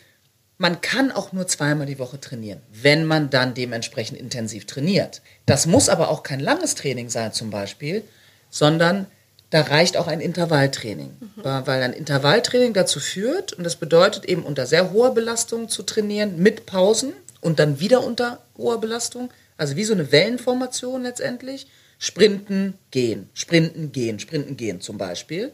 man 0.56 0.80
kann 0.80 1.12
auch 1.12 1.34
nur 1.34 1.46
zweimal 1.46 1.84
die 1.84 1.98
Woche 1.98 2.18
trainieren, 2.18 2.62
wenn 2.72 3.04
man 3.04 3.28
dann 3.28 3.52
dementsprechend 3.52 4.18
intensiv 4.18 4.64
trainiert. 4.64 5.20
Das 5.44 5.66
muss 5.66 5.90
aber 5.90 6.08
auch 6.08 6.22
kein 6.22 6.40
langes 6.40 6.74
Training 6.74 7.10
sein 7.10 7.34
zum 7.34 7.50
Beispiel, 7.50 8.02
sondern 8.48 9.08
da 9.50 9.60
reicht 9.60 9.98
auch 9.98 10.06
ein 10.06 10.22
Intervalltraining, 10.22 11.10
mhm. 11.20 11.42
weil 11.42 11.82
ein 11.82 11.92
Intervalltraining 11.92 12.72
dazu 12.72 12.98
führt, 12.98 13.52
und 13.52 13.64
das 13.64 13.76
bedeutet 13.76 14.24
eben 14.24 14.42
unter 14.42 14.64
sehr 14.64 14.90
hoher 14.90 15.12
Belastung 15.12 15.68
zu 15.68 15.82
trainieren, 15.82 16.38
mit 16.38 16.64
Pausen 16.64 17.12
und 17.40 17.58
dann 17.58 17.80
wieder 17.80 18.04
unter 18.04 18.42
hoher 18.56 18.80
Belastung, 18.80 19.30
also 19.56 19.76
wie 19.76 19.84
so 19.84 19.94
eine 19.94 20.12
Wellenformation 20.12 21.02
letztendlich, 21.02 21.66
sprinten, 21.98 22.74
gehen, 22.90 23.30
sprinten, 23.34 23.92
gehen, 23.92 24.18
sprinten, 24.18 24.56
gehen 24.56 24.80
zum 24.80 24.98
Beispiel 24.98 25.52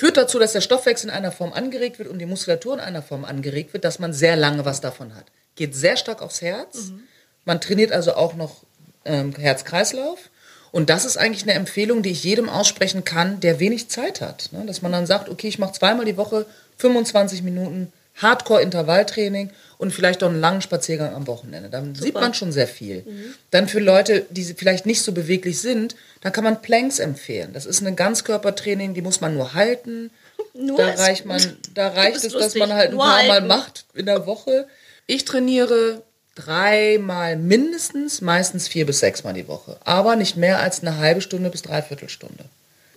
führt 0.00 0.16
dazu, 0.16 0.38
dass 0.38 0.54
der 0.54 0.62
Stoffwechsel 0.62 1.10
in 1.10 1.14
einer 1.14 1.30
Form 1.30 1.52
angeregt 1.52 1.98
wird 1.98 2.08
und 2.08 2.18
die 2.18 2.24
Muskulatur 2.24 2.72
in 2.72 2.80
einer 2.80 3.02
Form 3.02 3.26
angeregt 3.26 3.74
wird, 3.74 3.84
dass 3.84 3.98
man 3.98 4.14
sehr 4.14 4.34
lange 4.34 4.64
was 4.64 4.80
davon 4.80 5.14
hat. 5.14 5.26
Geht 5.56 5.74
sehr 5.74 5.98
stark 5.98 6.22
aufs 6.22 6.40
Herz. 6.40 6.88
Mhm. 6.88 7.02
Man 7.44 7.60
trainiert 7.60 7.92
also 7.92 8.14
auch 8.14 8.34
noch 8.34 8.64
ähm, 9.04 9.34
Herz-Kreislauf. 9.36 10.30
Und 10.72 10.88
das 10.88 11.04
ist 11.04 11.18
eigentlich 11.18 11.42
eine 11.42 11.52
Empfehlung, 11.52 12.02
die 12.02 12.12
ich 12.12 12.24
jedem 12.24 12.48
aussprechen 12.48 13.04
kann, 13.04 13.40
der 13.40 13.60
wenig 13.60 13.90
Zeit 13.90 14.22
hat. 14.22 14.48
Ne? 14.52 14.64
Dass 14.64 14.80
man 14.80 14.90
dann 14.90 15.04
sagt, 15.04 15.28
okay, 15.28 15.48
ich 15.48 15.58
mache 15.58 15.74
zweimal 15.74 16.06
die 16.06 16.16
Woche 16.16 16.46
25 16.78 17.42
Minuten 17.42 17.92
Hardcore-Intervalltraining 18.16 19.50
und 19.78 19.92
vielleicht 19.92 20.22
auch 20.22 20.28
einen 20.28 20.40
langen 20.40 20.60
Spaziergang 20.60 21.14
am 21.14 21.26
Wochenende. 21.26 21.70
Dann 21.70 21.94
Super. 21.94 22.04
sieht 22.04 22.14
man 22.14 22.34
schon 22.34 22.52
sehr 22.52 22.68
viel. 22.68 23.02
Mhm. 23.06 23.34
Dann 23.50 23.66
für 23.66 23.80
Leute, 23.80 24.26
die 24.30 24.44
vielleicht 24.44 24.84
nicht 24.84 25.02
so 25.02 25.12
beweglich 25.12 25.60
sind, 25.60 25.96
dann 26.20 26.32
kann 26.32 26.44
man 26.44 26.60
Planks 26.60 26.98
empfehlen. 26.98 27.52
Das 27.54 27.64
ist 27.64 27.80
ein 27.80 27.96
Ganzkörpertraining, 27.96 28.92
die 28.94 29.02
muss 29.02 29.20
man 29.20 29.34
nur 29.34 29.54
halten. 29.54 30.10
Nur 30.54 30.78
da 30.78 30.90
reicht, 30.94 31.26
man, 31.26 31.40
da 31.74 31.88
reicht 31.88 32.16
es, 32.16 32.32
lustig. 32.32 32.40
dass 32.40 32.54
man 32.56 32.72
halt 32.72 32.90
ein 32.90 32.96
nur 32.96 33.04
paar 33.04 33.18
halten. 33.18 33.28
Mal 33.28 33.40
macht 33.42 33.84
in 33.94 34.06
der 34.06 34.26
Woche. 34.26 34.66
Ich 35.06 35.24
trainiere 35.24 36.02
dreimal 36.34 37.36
mindestens, 37.36 38.20
meistens 38.20 38.66
vier 38.66 38.86
bis 38.86 39.00
sechs 39.00 39.22
Mal 39.22 39.34
die 39.34 39.48
Woche. 39.48 39.76
Aber 39.84 40.16
nicht 40.16 40.36
mehr 40.36 40.58
als 40.58 40.80
eine 40.80 40.96
halbe 40.96 41.20
Stunde 41.20 41.50
bis 41.50 41.62
dreiviertel 41.62 42.08
Stunde. 42.08 42.44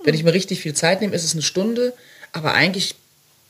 Wenn 0.04 0.16
ich 0.16 0.24
mir 0.24 0.34
richtig 0.34 0.62
viel 0.62 0.74
Zeit 0.74 1.02
nehme, 1.02 1.16
ist 1.16 1.24
es 1.24 1.34
eine 1.34 1.42
Stunde. 1.42 1.94
Aber 2.32 2.54
eigentlich 2.54 2.96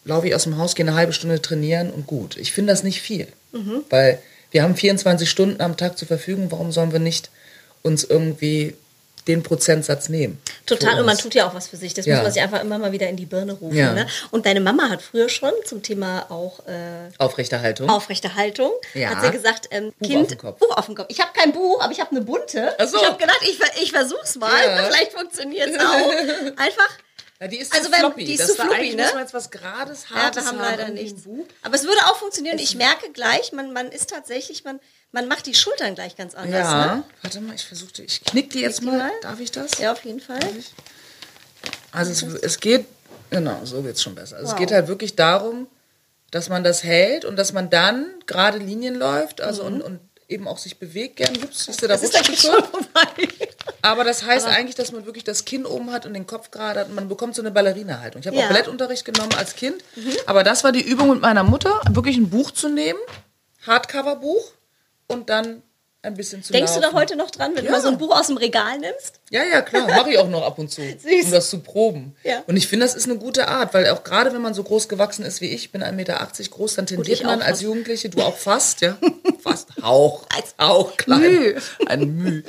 laufe 0.05 0.27
ich 0.27 0.35
aus 0.35 0.43
dem 0.43 0.57
Haus, 0.57 0.75
gehe 0.75 0.85
eine 0.85 0.95
halbe 0.95 1.13
Stunde 1.13 1.41
trainieren 1.41 1.91
und 1.91 2.07
gut. 2.07 2.37
Ich 2.37 2.51
finde 2.51 2.73
das 2.73 2.83
nicht 2.83 3.01
viel, 3.01 3.27
mhm. 3.51 3.83
weil 3.89 4.19
wir 4.51 4.63
haben 4.63 4.75
24 4.75 5.29
Stunden 5.29 5.61
am 5.61 5.77
Tag 5.77 5.97
zur 5.97 6.07
Verfügung. 6.07 6.51
Warum 6.51 6.71
sollen 6.71 6.91
wir 6.91 6.99
nicht 6.99 7.29
uns 7.81 8.03
irgendwie 8.03 8.75
den 9.27 9.43
Prozentsatz 9.43 10.09
nehmen. 10.09 10.41
Total, 10.65 10.99
und 10.99 11.05
man 11.05 11.17
tut 11.17 11.33
ja 11.33 11.47
auch 11.47 11.53
was 11.53 11.67
für 11.67 11.77
sich. 11.77 11.93
Das 11.93 12.05
ja. 12.05 12.15
muss 12.15 12.23
man 12.23 12.31
sich 12.33 12.41
einfach 12.41 12.61
immer 12.61 12.77
mal 12.77 12.91
wieder 12.91 13.07
in 13.07 13.15
die 13.15 13.25
Birne 13.25 13.53
rufen. 13.53 13.75
Ja. 13.75 13.93
Ne? 13.93 14.07
Und 14.31 14.45
deine 14.45 14.59
Mama 14.59 14.89
hat 14.89 15.01
früher 15.01 15.29
schon 15.29 15.51
zum 15.65 15.81
Thema 15.81 16.25
auch 16.29 16.59
äh, 16.67 17.09
Aufrechterhaltung. 17.17 17.89
Aufrechterhaltung. 17.89 18.71
Ja. 18.93 19.09
Hat 19.09 19.23
sie 19.23 19.31
gesagt, 19.31 19.69
ähm, 19.71 19.93
Buch 19.99 20.07
Kind, 20.07 20.31
auf 20.33 20.37
Kopf. 20.37 20.59
Buch 20.59 20.77
auf 20.77 20.85
dem 20.87 20.95
Kopf. 20.95 21.07
Ich 21.09 21.21
habe 21.21 21.31
kein 21.33 21.53
Buch, 21.53 21.81
aber 21.81 21.91
ich 21.91 21.99
habe 21.99 22.11
eine 22.11 22.21
bunte. 22.21 22.75
So. 22.85 22.97
Ich 22.97 23.05
habe 23.05 23.17
gedacht, 23.17 23.39
ich, 23.43 23.59
ich 23.81 23.91
versuch's 23.91 24.35
mal. 24.35 24.51
Vielleicht 24.87 25.13
funktioniert 25.13 25.69
es 25.69 25.79
auch. 25.79 26.57
Einfach 26.57 26.89
ja, 27.43 27.49
die 27.49 27.57
ist 27.57 27.73
also 27.73 27.89
zu 27.89 27.95
floppy. 27.95 28.23
Die 28.23 28.33
ist 28.33 28.39
das 28.39 28.55
zu 28.55 28.55
floppy, 28.55 28.95
ne? 28.95 29.03
muss 29.03 29.13
man 29.13 29.21
jetzt 29.23 29.33
was 29.33 29.51
Gerades, 29.51 30.09
Hartes 30.09 30.45
ja, 30.45 30.51
wir 30.51 30.59
haben 30.59 30.77
leider 30.77 30.89
nichts. 30.93 31.23
Aber 31.61 31.75
es 31.75 31.83
würde 31.83 31.99
auch 32.05 32.15
funktionieren. 32.15 32.57
Ich 32.57 32.75
merke 32.75 33.11
gleich, 33.11 33.51
man, 33.51 33.73
man 33.73 33.91
ist 33.91 34.09
tatsächlich, 34.09 34.63
man, 34.63 34.79
man 35.11 35.27
macht 35.27 35.45
die 35.45 35.53
Schultern 35.53 35.93
gleich 35.93 36.15
ganz 36.15 36.35
anders. 36.35 36.65
Ja, 36.65 36.95
ne? 36.95 37.03
warte 37.21 37.41
mal, 37.41 37.53
ich 37.53 37.65
versuche, 37.65 38.01
ich 38.01 38.23
knick 38.23 38.51
die 38.51 38.61
jetzt 38.61 38.81
mal. 38.81 38.97
mal. 38.97 39.11
Darf 39.21 39.41
ich 39.41 39.51
das? 39.51 39.77
Ja, 39.77 39.91
auf 39.91 40.05
jeden 40.05 40.21
Fall. 40.21 40.39
Also 41.91 42.11
es, 42.11 42.23
es, 42.41 42.59
geht, 42.61 42.85
genau, 43.29 43.59
so 43.65 43.83
wird 43.83 43.97
es 43.97 44.03
schon 44.03 44.15
besser. 44.15 44.37
Also 44.37 44.47
wow. 44.47 44.53
es 44.53 44.59
geht 44.59 44.71
halt 44.71 44.87
wirklich 44.87 45.17
darum, 45.17 45.67
dass 46.31 46.47
man 46.47 46.63
das 46.63 46.83
hält 46.85 47.25
und 47.25 47.35
dass 47.35 47.51
man 47.51 47.69
dann 47.69 48.05
gerade 48.25 48.57
Linien 48.57 48.95
läuft, 48.95 49.41
also 49.41 49.63
mhm. 49.63 49.67
und, 49.67 49.81
und 49.81 49.99
eben 50.29 50.47
auch 50.47 50.57
sich 50.57 50.79
bewegt 50.79 51.17
gern. 51.17 51.35
Ups, 51.43 51.65
siehst 51.65 51.81
du, 51.81 51.87
da 51.87 51.95
rutscht 51.95 52.41
schon 52.41 52.63
vorbei. 52.63 53.27
Aber 53.81 54.03
das 54.03 54.23
heißt 54.23 54.45
Aber 54.47 54.55
eigentlich, 54.55 54.75
dass 54.75 54.91
man 54.91 55.05
wirklich 55.05 55.23
das 55.23 55.45
Kinn 55.45 55.65
oben 55.65 55.91
hat 55.91 56.05
und 56.05 56.13
den 56.13 56.27
Kopf 56.27 56.51
gerade 56.51 56.81
hat. 56.81 56.89
Man 56.89 57.07
bekommt 57.09 57.35
so 57.35 57.41
eine 57.41 57.51
Ballerina-Haltung. 57.51 58.21
Ich 58.21 58.27
habe 58.27 58.37
ja. 58.37 58.43
auch 58.43 58.49
Ballettunterricht 58.49 59.05
genommen 59.05 59.33
als 59.37 59.55
Kind. 59.55 59.83
Mhm. 59.95 60.11
Aber 60.25 60.43
das 60.43 60.63
war 60.63 60.71
die 60.71 60.81
Übung 60.81 61.09
mit 61.09 61.21
meiner 61.21 61.43
Mutter, 61.43 61.81
wirklich 61.89 62.17
ein 62.17 62.29
Buch 62.29 62.51
zu 62.51 62.69
nehmen, 62.69 62.99
Hardcover-Buch 63.65 64.51
und 65.07 65.29
dann 65.29 65.63
ein 66.03 66.15
bisschen 66.15 66.43
zu 66.43 66.51
Denkst 66.51 66.71
laufen. 66.75 66.81
du 66.81 66.89
da 66.89 66.93
heute 66.93 67.15
noch 67.15 67.31
dran, 67.31 67.51
wenn 67.55 67.63
ja. 67.63 67.71
du 67.71 67.77
mal 67.77 67.81
so 67.81 67.87
ein 67.87 67.97
Buch 67.97 68.13
aus 68.17 68.27
dem 68.27 68.35
Regal 68.35 68.77
nimmst? 68.77 69.21
Ja, 69.29 69.41
ja, 69.43 69.61
klar. 69.61 69.87
Mache 69.87 70.11
ich 70.11 70.17
auch 70.17 70.27
noch 70.27 70.45
ab 70.45 70.59
und 70.59 70.69
zu, 70.69 70.81
um 71.23 71.31
das 71.31 71.49
zu 71.49 71.59
proben. 71.59 72.15
Ja. 72.23 72.43
Und 72.45 72.57
ich 72.57 72.67
finde, 72.67 72.85
das 72.85 72.93
ist 72.93 73.09
eine 73.09 73.17
gute 73.17 73.47
Art, 73.47 73.73
weil 73.73 73.89
auch 73.89 74.03
gerade 74.03 74.33
wenn 74.33 74.41
man 74.41 74.53
so 74.53 74.63
groß 74.63 74.89
gewachsen 74.89 75.23
ist 75.23 75.39
wie 75.39 75.47
ich, 75.47 75.71
bin 75.71 75.81
1,80 75.81 75.91
Meter 75.93 76.27
groß, 76.51 76.75
dann 76.75 76.87
tendiert 76.87 77.23
man 77.23 77.41
als 77.41 77.61
Jugendliche, 77.61 78.09
du 78.09 78.21
auch 78.21 78.35
fast, 78.37 78.81
ja, 78.81 78.97
fast, 79.41 79.69
auch, 79.81 80.25
als 80.35 80.55
auch 80.57 80.97
klein, 80.97 81.21
Müh. 81.21 81.61
ein 81.87 82.15
Müh. 82.15 82.43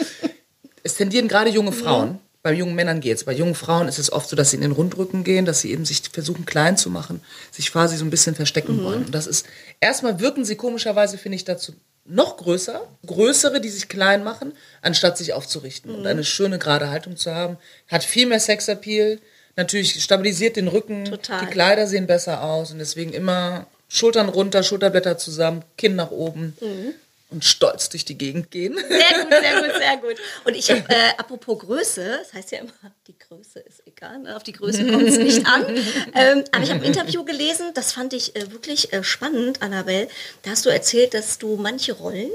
Es 0.84 0.94
tendieren 0.94 1.28
gerade 1.28 1.50
junge 1.50 1.72
Frauen, 1.72 2.12
mhm. 2.12 2.18
bei 2.42 2.52
jungen 2.52 2.74
Männern 2.74 3.00
geht 3.00 3.16
es. 3.16 3.24
Bei 3.24 3.32
jungen 3.32 3.54
Frauen 3.54 3.88
ist 3.88 3.98
es 3.98 4.12
oft 4.12 4.28
so, 4.28 4.36
dass 4.36 4.50
sie 4.50 4.56
in 4.56 4.62
den 4.62 4.72
Rundrücken 4.72 5.24
gehen, 5.24 5.46
dass 5.46 5.62
sie 5.62 5.72
eben 5.72 5.84
sich 5.84 6.02
versuchen 6.12 6.44
klein 6.44 6.76
zu 6.76 6.90
machen, 6.90 7.22
sich 7.50 7.72
quasi 7.72 7.96
so 7.96 8.04
ein 8.04 8.10
bisschen 8.10 8.34
verstecken 8.34 8.76
mhm. 8.76 8.84
wollen. 8.84 9.04
Und 9.06 9.14
das 9.14 9.26
ist, 9.26 9.46
erstmal 9.80 10.20
wirken 10.20 10.44
sie 10.44 10.54
komischerweise, 10.54 11.18
finde 11.18 11.36
ich, 11.36 11.44
dazu 11.44 11.72
noch 12.04 12.36
größer, 12.36 12.86
größere, 13.06 13.62
die 13.62 13.70
sich 13.70 13.88
klein 13.88 14.22
machen, 14.22 14.52
anstatt 14.82 15.16
sich 15.16 15.32
aufzurichten 15.32 15.90
mhm. 15.90 15.98
und 15.98 16.06
eine 16.06 16.22
schöne 16.22 16.58
gerade 16.58 16.90
Haltung 16.90 17.16
zu 17.16 17.34
haben. 17.34 17.56
Hat 17.88 18.04
viel 18.04 18.26
mehr 18.26 18.40
Sexappeal, 18.40 19.18
natürlich 19.56 20.04
stabilisiert 20.04 20.56
den 20.56 20.68
Rücken, 20.68 21.06
Total. 21.06 21.40
die 21.40 21.50
Kleider 21.50 21.86
sehen 21.86 22.06
besser 22.06 22.42
aus 22.42 22.72
und 22.72 22.78
deswegen 22.78 23.14
immer 23.14 23.66
Schultern 23.88 24.28
runter, 24.28 24.62
Schulterblätter 24.62 25.16
zusammen, 25.16 25.64
Kinn 25.78 25.96
nach 25.96 26.10
oben. 26.10 26.58
Mhm 26.60 26.94
und 27.34 27.44
stolz 27.44 27.88
durch 27.88 28.04
die 28.04 28.16
Gegend 28.16 28.50
gehen. 28.50 28.76
Sehr 28.76 29.24
gut, 29.24 29.30
sehr 29.30 29.60
gut, 29.60 29.78
sehr 29.78 29.96
gut. 29.98 30.16
Und 30.44 30.54
ich 30.54 30.70
habe, 30.70 30.84
äh, 30.88 31.10
apropos 31.18 31.58
Größe, 31.58 32.20
das 32.22 32.32
heißt 32.32 32.52
ja 32.52 32.60
immer, 32.60 32.72
die 33.06 33.18
Größe 33.18 33.58
ist 33.60 33.82
egal, 33.86 34.20
ne? 34.20 34.36
auf 34.36 34.44
die 34.44 34.52
Größe 34.52 34.86
kommt 34.86 35.08
es 35.08 35.18
nicht 35.18 35.46
an. 35.46 35.64
Ähm, 36.16 36.44
aber 36.52 36.62
ich 36.62 36.70
habe 36.70 36.80
ein 36.80 36.84
Interview 36.84 37.24
gelesen, 37.24 37.72
das 37.74 37.92
fand 37.92 38.12
ich 38.12 38.36
äh, 38.36 38.52
wirklich 38.52 38.92
äh, 38.92 39.02
spannend, 39.02 39.62
Annabelle. 39.62 40.08
Da 40.42 40.50
hast 40.50 40.64
du 40.64 40.70
erzählt, 40.70 41.12
dass 41.14 41.38
du 41.38 41.56
manche 41.56 41.92
Rollen 41.92 42.30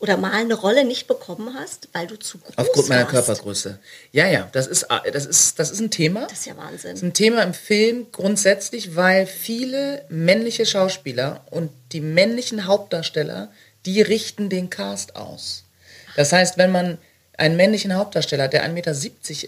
oder 0.00 0.16
mal 0.16 0.32
eine 0.32 0.54
Rolle 0.54 0.84
nicht 0.84 1.06
bekommen 1.06 1.54
hast, 1.54 1.88
weil 1.92 2.06
du 2.06 2.18
zu 2.18 2.38
groß 2.38 2.56
Aufgrund 2.56 2.88
meiner 2.88 3.02
warst. 3.02 3.12
Körpergröße. 3.12 3.78
Ja, 4.12 4.26
ja, 4.26 4.48
das 4.52 4.66
ist, 4.66 4.84
äh, 4.84 5.12
das, 5.12 5.26
ist, 5.26 5.58
das 5.58 5.70
ist 5.70 5.80
ein 5.80 5.90
Thema. 5.90 6.26
Das 6.26 6.40
ist 6.40 6.46
ja 6.46 6.56
Wahnsinn. 6.56 6.90
Das 6.90 7.00
ist 7.00 7.02
ein 7.02 7.14
Thema 7.14 7.42
im 7.42 7.54
Film 7.54 8.06
grundsätzlich, 8.10 8.96
weil 8.96 9.26
viele 9.26 10.04
männliche 10.08 10.66
Schauspieler 10.66 11.44
und 11.50 11.70
die 11.92 12.00
männlichen 12.00 12.66
Hauptdarsteller 12.66 13.52
die 13.86 14.02
richten 14.02 14.48
den 14.48 14.70
Cast 14.70 15.16
aus. 15.16 15.64
Das 16.16 16.32
heißt, 16.32 16.58
wenn 16.58 16.72
man 16.72 16.98
einen 17.36 17.56
männlichen 17.56 17.94
Hauptdarsteller 17.94 18.44
hat, 18.44 18.52
der 18.52 18.64
1,70 18.64 18.72
Meter 18.72 18.90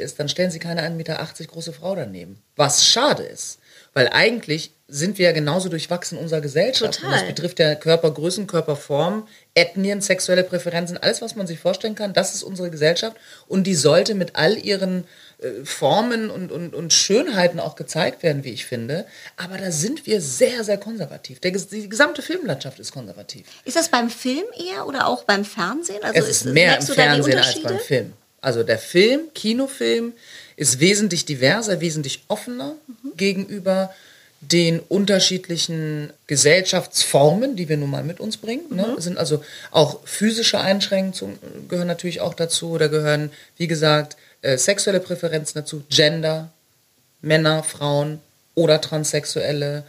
ist, 0.03 0.19
dann 0.19 0.29
stellen 0.29 0.51
sie 0.51 0.59
keine 0.59 0.83
1,80 0.83 0.91
Meter 0.91 1.29
große 1.47 1.73
Frau 1.73 1.95
daneben. 1.95 2.41
Was 2.57 2.87
schade 2.87 3.23
ist. 3.23 3.59
Weil 3.95 4.09
eigentlich 4.09 4.73
sind 4.89 5.19
wir 5.19 5.27
ja 5.27 5.33
genauso 5.33 5.69
durchwachsen 5.69 6.17
in 6.17 6.25
unserer 6.25 6.41
Gesellschaft. 6.41 6.95
Total. 6.95 7.11
Und 7.11 7.17
das 7.17 7.27
betrifft 7.27 7.59
ja 7.59 7.75
Körpergrößen, 7.75 8.47
Körperform, 8.47 9.29
Ethnien, 9.55 10.01
sexuelle 10.01 10.45
Präferenzen, 10.45 10.97
alles, 10.97 11.21
was 11.21 11.37
man 11.37 11.47
sich 11.47 11.59
vorstellen 11.59 11.95
kann. 11.95 12.15
Das 12.15 12.35
ist 12.35 12.43
unsere 12.43 12.71
Gesellschaft. 12.71 13.17
Und 13.49 13.67
die 13.67 13.75
sollte 13.75 14.15
mit 14.15 14.37
all 14.37 14.57
ihren 14.57 15.05
Formen 15.65 16.31
und, 16.31 16.53
und, 16.53 16.75
und 16.75 16.93
Schönheiten 16.93 17.61
auch 17.61 17.75
gezeigt 17.75 18.23
werden, 18.23 18.45
wie 18.45 18.51
ich 18.51 18.67
finde. 18.67 19.07
Aber 19.37 19.59
da 19.59 19.71
sind 19.71 20.07
wir 20.07 20.21
sehr, 20.21 20.65
sehr 20.65 20.79
konservativ. 20.79 21.41
Der, 21.41 21.51
die 21.51 21.89
gesamte 21.89 22.23
Filmlandschaft 22.23 22.79
ist 22.79 22.93
konservativ. 22.93 23.47
Ist 23.65 23.77
das 23.77 23.89
beim 23.89 24.11
Film 24.11 24.45
eher 24.57 24.87
oder 24.87 25.07
auch 25.07 25.25
beim 25.25 25.45
Fernsehen? 25.45 26.03
Also 26.03 26.19
es 26.19 26.29
ist, 26.29 26.47
ist 26.47 26.53
mehr 26.53 26.79
im 26.79 26.87
Fernsehen 26.87 27.39
als 27.39 27.63
beim 27.63 27.79
Film. 27.79 28.13
Also 28.41 28.63
der 28.63 28.79
Film, 28.79 29.29
Kinofilm, 29.35 30.13
ist 30.57 30.81
wesentlich 30.81 31.25
diverser, 31.25 31.81
wesentlich 31.81 32.25
offener 32.29 32.75
mhm. 32.87 33.17
gegenüber 33.17 33.93
den 34.41 34.81
unterschiedlichen 34.81 36.13
Gesellschaftsformen, 36.27 37.55
die 37.55 37.69
wir 37.69 37.77
nun 37.77 37.91
mal 37.91 38.03
mit 38.03 38.19
uns 38.19 38.37
bringen. 38.37 38.65
Ne? 38.71 38.97
Sind 38.99 39.17
also 39.17 39.43
auch 39.71 40.01
physische 40.05 40.59
Einschränkungen 40.61 41.39
gehören 41.69 41.87
natürlich 41.87 42.21
auch 42.21 42.35
dazu. 42.35 42.77
Da 42.77 42.89
gehören, 42.89 43.31
wie 43.57 43.69
gesagt, 43.69 44.17
äh, 44.43 44.59
sexuelle 44.59 45.01
Präferenzen 45.01 45.61
dazu, 45.61 45.83
Gender, 45.89 46.51
Männer, 47.21 47.63
Frauen 47.63 48.21
oder 48.55 48.81
Transsexuelle. 48.81 49.85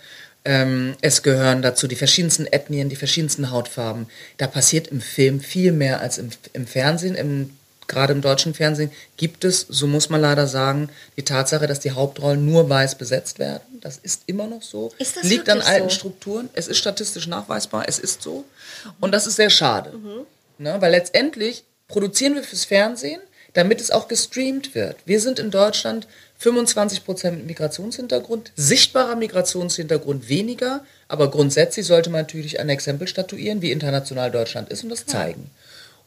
Ähm, 0.46 0.96
es 1.02 1.24
gehören 1.24 1.62
dazu 1.62 1.88
die 1.88 1.96
verschiedensten 1.96 2.46
Ethnien, 2.46 2.90
die 2.90 2.96
verschiedensten 2.96 3.52
Hautfarben. 3.52 4.08
Da 4.38 4.48
passiert 4.48 4.88
im 4.88 5.02
Film 5.02 5.40
viel 5.40 5.72
mehr 5.72 6.02
als 6.02 6.18
im, 6.18 6.30
im 6.54 6.68
Fernsehen. 6.68 7.16
Im 7.16 7.52
gerade 7.88 8.14
im 8.14 8.22
deutschen 8.22 8.54
Fernsehen 8.54 8.92
gibt 9.18 9.44
es, 9.44 9.66
so 9.70 9.88
muss 9.88 10.10
man 10.10 10.22
leider 10.22 10.48
sagen, 10.48 10.90
die 11.18 11.24
Tatsache, 11.24 11.68
dass 11.68 11.80
die 11.80 11.92
Hauptrollen 11.92 12.46
nur 12.46 12.70
weiß 12.70 12.96
besetzt 12.98 13.40
werden. 13.40 13.62
Das 13.82 13.98
ist 13.98 14.24
immer 14.26 14.48
noch 14.48 14.62
so. 14.62 14.92
Ist 14.98 15.18
das 15.18 15.24
Liegt 15.24 15.50
an 15.50 15.62
alten 15.62 15.90
so? 15.90 15.96
Strukturen. 15.96 16.50
Es 16.54 16.68
ist 16.68 16.78
statistisch 16.78 17.28
nachweisbar. 17.28 17.86
Es 17.88 18.00
ist 18.00 18.22
so. 18.22 18.46
Und 19.00 19.12
das 19.12 19.28
ist 19.28 19.36
sehr 19.36 19.50
schade. 19.50 19.94
Ne? 20.58 20.76
Weil 20.80 20.92
letztendlich 20.92 21.64
produzieren 21.88 22.36
wir 22.36 22.44
fürs 22.44 22.66
Fernsehen, 22.66 23.22
damit 23.54 23.82
es 23.82 23.92
auch 23.92 24.08
gestreamt 24.08 24.76
wird. 24.76 24.98
Wir 25.06 25.20
sind 25.20 25.40
in 25.40 25.52
Deutschland 25.52 26.08
25% 26.42 27.32
mit 27.32 27.46
Migrationshintergrund, 27.46 28.52
sichtbarer 28.56 29.16
Migrationshintergrund 29.16 30.28
weniger, 30.28 30.84
aber 31.08 31.32
grundsätzlich 31.32 31.86
sollte 31.86 32.10
man 32.10 32.22
natürlich 32.22 32.60
ein 32.60 32.70
Exempel 32.70 33.08
statuieren, 33.08 33.62
wie 33.62 33.72
international 33.72 34.32
Deutschland 34.32 34.70
ist 34.70 34.84
und 34.84 34.90
das 34.90 35.06
zeigen. 35.06 35.50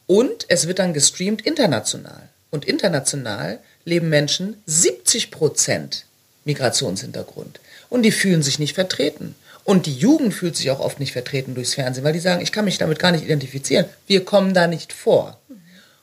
Und 0.06 0.46
es 0.48 0.68
wird 0.68 0.78
dann 0.78 0.92
gestreamt 0.92 1.42
international. 1.42 2.28
Und 2.50 2.64
international 2.64 3.58
leben 3.84 4.08
Menschen 4.08 4.62
70 4.66 5.30
Prozent 5.30 6.04
Migrationshintergrund. 6.44 7.60
Und 7.88 8.02
die 8.02 8.12
fühlen 8.12 8.42
sich 8.42 8.58
nicht 8.58 8.74
vertreten. 8.74 9.34
Und 9.64 9.86
die 9.86 9.94
Jugend 9.94 10.32
fühlt 10.32 10.56
sich 10.56 10.70
auch 10.70 10.78
oft 10.78 11.00
nicht 11.00 11.12
vertreten 11.12 11.54
durchs 11.54 11.74
Fernsehen, 11.74 12.04
weil 12.04 12.12
die 12.12 12.20
sagen, 12.20 12.40
ich 12.40 12.52
kann 12.52 12.64
mich 12.64 12.78
damit 12.78 13.00
gar 13.00 13.10
nicht 13.10 13.24
identifizieren. 13.24 13.86
Wir 14.06 14.24
kommen 14.24 14.54
da 14.54 14.68
nicht 14.68 14.92
vor. 14.92 15.40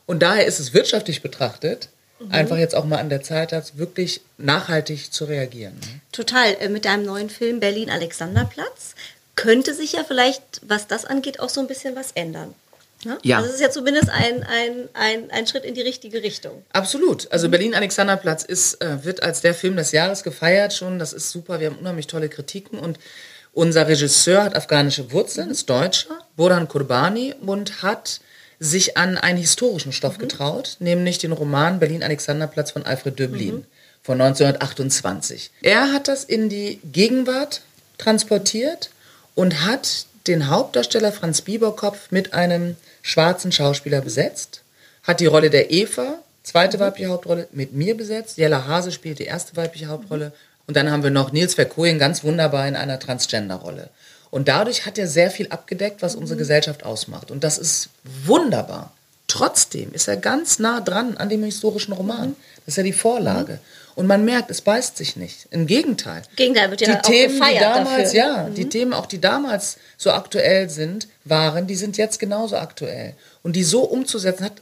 Und 0.05 0.21
daher 0.21 0.45
ist 0.45 0.59
es 0.59 0.73
wirtschaftlich 0.73 1.21
betrachtet 1.21 1.89
einfach 2.29 2.57
jetzt 2.57 2.75
auch 2.75 2.85
mal 2.85 2.99
an 2.99 3.09
der 3.09 3.21
Zeit, 3.21 3.51
das 3.51 3.77
wirklich 3.77 4.21
nachhaltig 4.37 5.11
zu 5.11 5.25
reagieren. 5.25 5.73
ne? 5.73 6.01
Total. 6.11 6.55
Äh, 6.59 6.69
Mit 6.69 6.85
deinem 6.85 7.05
neuen 7.05 7.29
Film 7.29 7.59
Berlin 7.59 7.89
Alexanderplatz 7.89 8.95
könnte 9.35 9.73
sich 9.73 9.93
ja 9.93 10.03
vielleicht, 10.03 10.41
was 10.61 10.87
das 10.87 11.05
angeht, 11.05 11.39
auch 11.39 11.49
so 11.49 11.59
ein 11.59 11.67
bisschen 11.67 11.95
was 11.95 12.11
ändern. 12.11 12.53
Ne? 13.03 13.17
Ja. 13.23 13.37
Also 13.37 13.49
es 13.49 13.55
ist 13.55 13.61
ja 13.61 13.71
zumindest 13.71 14.09
ein, 14.09 14.43
ein, 14.43 14.89
ein, 14.93 15.31
ein 15.31 15.47
Schritt 15.47 15.65
in 15.65 15.73
die 15.73 15.81
richtige 15.81 16.23
Richtung. 16.23 16.63
Absolut. 16.71 17.29
Also 17.31 17.49
Berlin-Alexanderplatz 17.49 18.43
ist, 18.43 18.81
äh, 18.81 19.03
wird 19.03 19.23
als 19.23 19.41
der 19.41 19.53
Film 19.53 19.75
des 19.75 19.91
Jahres 19.91 20.23
gefeiert 20.23 20.73
schon. 20.73 20.99
Das 20.99 21.11
ist 21.11 21.31
super. 21.31 21.59
Wir 21.59 21.71
haben 21.71 21.77
unheimlich 21.79 22.07
tolle 22.07 22.29
Kritiken 22.29 22.79
und 22.79 22.99
unser 23.51 23.87
Regisseur 23.87 24.43
hat 24.43 24.55
afghanische 24.55 25.11
Wurzeln, 25.11 25.51
ist 25.51 25.69
Deutscher, 25.69 26.17
Burhan 26.35 26.67
Kurbani 26.67 27.35
und 27.41 27.83
hat 27.83 28.21
sich 28.63 28.95
an 28.95 29.17
einen 29.17 29.37
historischen 29.37 29.91
Stoff 29.91 30.17
getraut, 30.17 30.77
nämlich 30.79 31.17
den 31.17 31.33
Roman 31.33 31.79
Berlin-Alexanderplatz 31.79 32.71
von 32.71 32.85
Alfred 32.85 33.19
Döblin 33.19 33.65
von 34.01 34.21
1928. 34.21 35.51
Er 35.61 35.91
hat 35.91 36.07
das 36.07 36.23
in 36.23 36.47
die 36.47 36.79
Gegenwart 36.89 37.61
transportiert 37.97 38.89
und 39.35 39.65
hat 39.65 40.05
den 40.27 40.49
Hauptdarsteller 40.49 41.11
Franz 41.11 41.41
Bieberkopf 41.41 42.09
mit 42.11 42.33
einem 42.33 42.77
schwarzen 43.01 43.51
Schauspieler 43.51 43.99
besetzt, 43.99 44.61
hat 45.03 45.19
die 45.19 45.25
Rolle 45.25 45.49
der 45.49 45.71
Eva, 45.71 46.19
zweite 46.43 46.79
weibliche 46.79 47.09
Hauptrolle, 47.09 47.49
mit 47.51 47.73
mir 47.73 47.97
besetzt. 47.97 48.37
Jella 48.37 48.65
Hase 48.65 48.93
spielt 48.93 49.19
die 49.19 49.25
erste 49.25 49.57
weibliche 49.57 49.87
Hauptrolle. 49.87 50.31
Und 50.67 50.77
dann 50.77 50.89
haben 50.89 51.03
wir 51.03 51.09
noch 51.09 51.33
Nils 51.33 51.55
Verkoyen 51.55 51.99
ganz 51.99 52.23
wunderbar 52.23 52.65
in 52.65 52.77
einer 52.77 52.97
Transgender-Rolle. 52.97 53.89
Und 54.33 54.47
dadurch 54.47 54.87
hat 54.87 54.97
er 54.97 55.07
sehr 55.07 55.29
viel 55.29 55.49
abgedeckt, 55.49 56.01
was 56.01 56.15
unsere 56.15 56.39
Gesellschaft 56.39 56.83
ausmacht. 56.83 57.29
Und 57.29 57.43
das 57.43 57.59
ist 57.59 57.89
wunderbar. 58.25 58.91
Trotzdem 59.27 59.93
ist 59.93 60.07
er 60.07 60.17
ganz 60.17 60.57
nah 60.57 60.81
dran 60.81 61.17
an 61.17 61.29
dem 61.29 61.43
historischen 61.43 61.93
Roman. 61.93 62.35
Das 62.65 62.73
ist 62.73 62.77
ja 62.77 62.83
die 62.83 62.93
Vorlage. 62.93 63.59
Und 63.93 64.07
man 64.07 64.25
merkt, 64.25 64.49
es 64.49 64.61
beißt 64.61 64.97
sich 64.97 65.17
nicht. 65.17 65.45
Im 65.51 65.67
Gegenteil. 65.67 66.23
Gegenteil 66.35 66.71
wird 66.71 66.81
ja 66.81 66.87
die 66.87 66.97
auch 66.97 67.01
Themen, 67.03 67.33
die 67.33 67.39
gefeiert 67.39 67.61
damals, 67.61 68.11
dafür. 68.11 68.19
ja, 68.19 68.49
die 68.49 68.69
Themen 68.69 68.93
auch, 68.93 69.05
die 69.05 69.21
damals 69.21 69.77
so 69.97 70.09
aktuell 70.09 70.67
sind, 70.67 71.07
waren, 71.25 71.67
die 71.67 71.75
sind 71.75 71.97
jetzt 71.97 72.17
genauso 72.17 72.57
aktuell. 72.57 73.13
Und 73.43 73.55
die 73.55 73.63
so 73.63 73.81
umzusetzen 73.81 74.45
hat, 74.45 74.53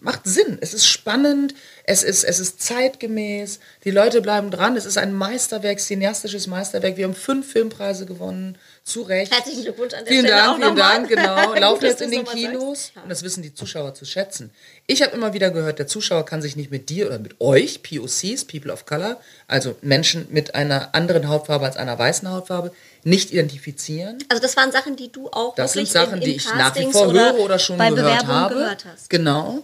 macht 0.00 0.20
Sinn. 0.26 0.58
Es 0.60 0.74
ist 0.74 0.86
spannend, 0.86 1.54
es 1.82 2.04
ist, 2.04 2.22
es 2.22 2.38
ist 2.38 2.62
zeitgemäß, 2.62 3.58
die 3.82 3.90
Leute 3.90 4.20
bleiben 4.22 4.52
dran. 4.52 4.76
Es 4.76 4.86
ist 4.86 4.96
ein 4.96 5.12
Meisterwerk, 5.12 5.80
cineastisches 5.80 6.46
Meisterwerk. 6.46 6.96
Wir 6.96 7.04
haben 7.06 7.16
fünf 7.16 7.50
Filmpreise 7.50 8.06
gewonnen, 8.06 8.56
zu 8.88 9.02
Recht. 9.02 9.32
Herzlichen 9.32 9.62
Glückwunsch 9.62 9.94
an 9.94 10.04
der 10.04 10.12
Vielen 10.12 10.26
Stelle 10.26 10.40
Dank, 10.40 10.62
vielen. 10.62 10.76
Dank, 10.76 11.08
genau. 11.08 11.54
Laufen 11.60 11.84
jetzt 11.84 12.00
in 12.00 12.10
den 12.10 12.24
Kinos 12.24 12.86
sagst. 12.86 13.02
Und 13.02 13.08
das 13.08 13.22
wissen 13.22 13.42
die 13.42 13.54
Zuschauer 13.54 13.94
zu 13.94 14.04
schätzen. 14.04 14.50
Ich 14.86 15.02
habe 15.02 15.14
immer 15.14 15.32
wieder 15.32 15.50
gehört, 15.50 15.78
der 15.78 15.86
Zuschauer 15.86 16.24
kann 16.24 16.42
sich 16.42 16.56
nicht 16.56 16.70
mit 16.70 16.88
dir 16.88 17.06
oder 17.06 17.18
mit 17.18 17.40
euch, 17.40 17.82
POCs, 17.82 18.44
People 18.44 18.72
of 18.72 18.86
Color, 18.86 19.20
also 19.46 19.76
Menschen 19.82 20.26
mit 20.30 20.54
einer 20.54 20.94
anderen 20.94 21.28
Hautfarbe 21.28 21.66
als 21.66 21.76
einer 21.76 21.98
weißen 21.98 22.28
Hautfarbe, 22.30 22.72
nicht 23.04 23.32
identifizieren. 23.32 24.18
Also 24.28 24.42
das 24.42 24.56
waren 24.56 24.72
Sachen, 24.72 24.96
die 24.96 25.12
du 25.12 25.28
auch 25.30 25.54
Das 25.54 25.74
sind 25.74 25.88
Sachen, 25.88 26.14
in, 26.14 26.22
in 26.22 26.24
die 26.24 26.36
ich 26.36 26.46
nach 26.46 26.74
wie 26.74 26.84
Castings 26.84 26.92
vor 26.92 27.08
oder 27.08 27.32
höre 27.32 27.40
oder 27.40 27.58
schon 27.58 27.78
bei 27.78 27.90
gehört 27.90 28.26
habe. 28.26 28.54
gehört 28.54 28.84
hast. 28.84 29.10
Genau. 29.10 29.62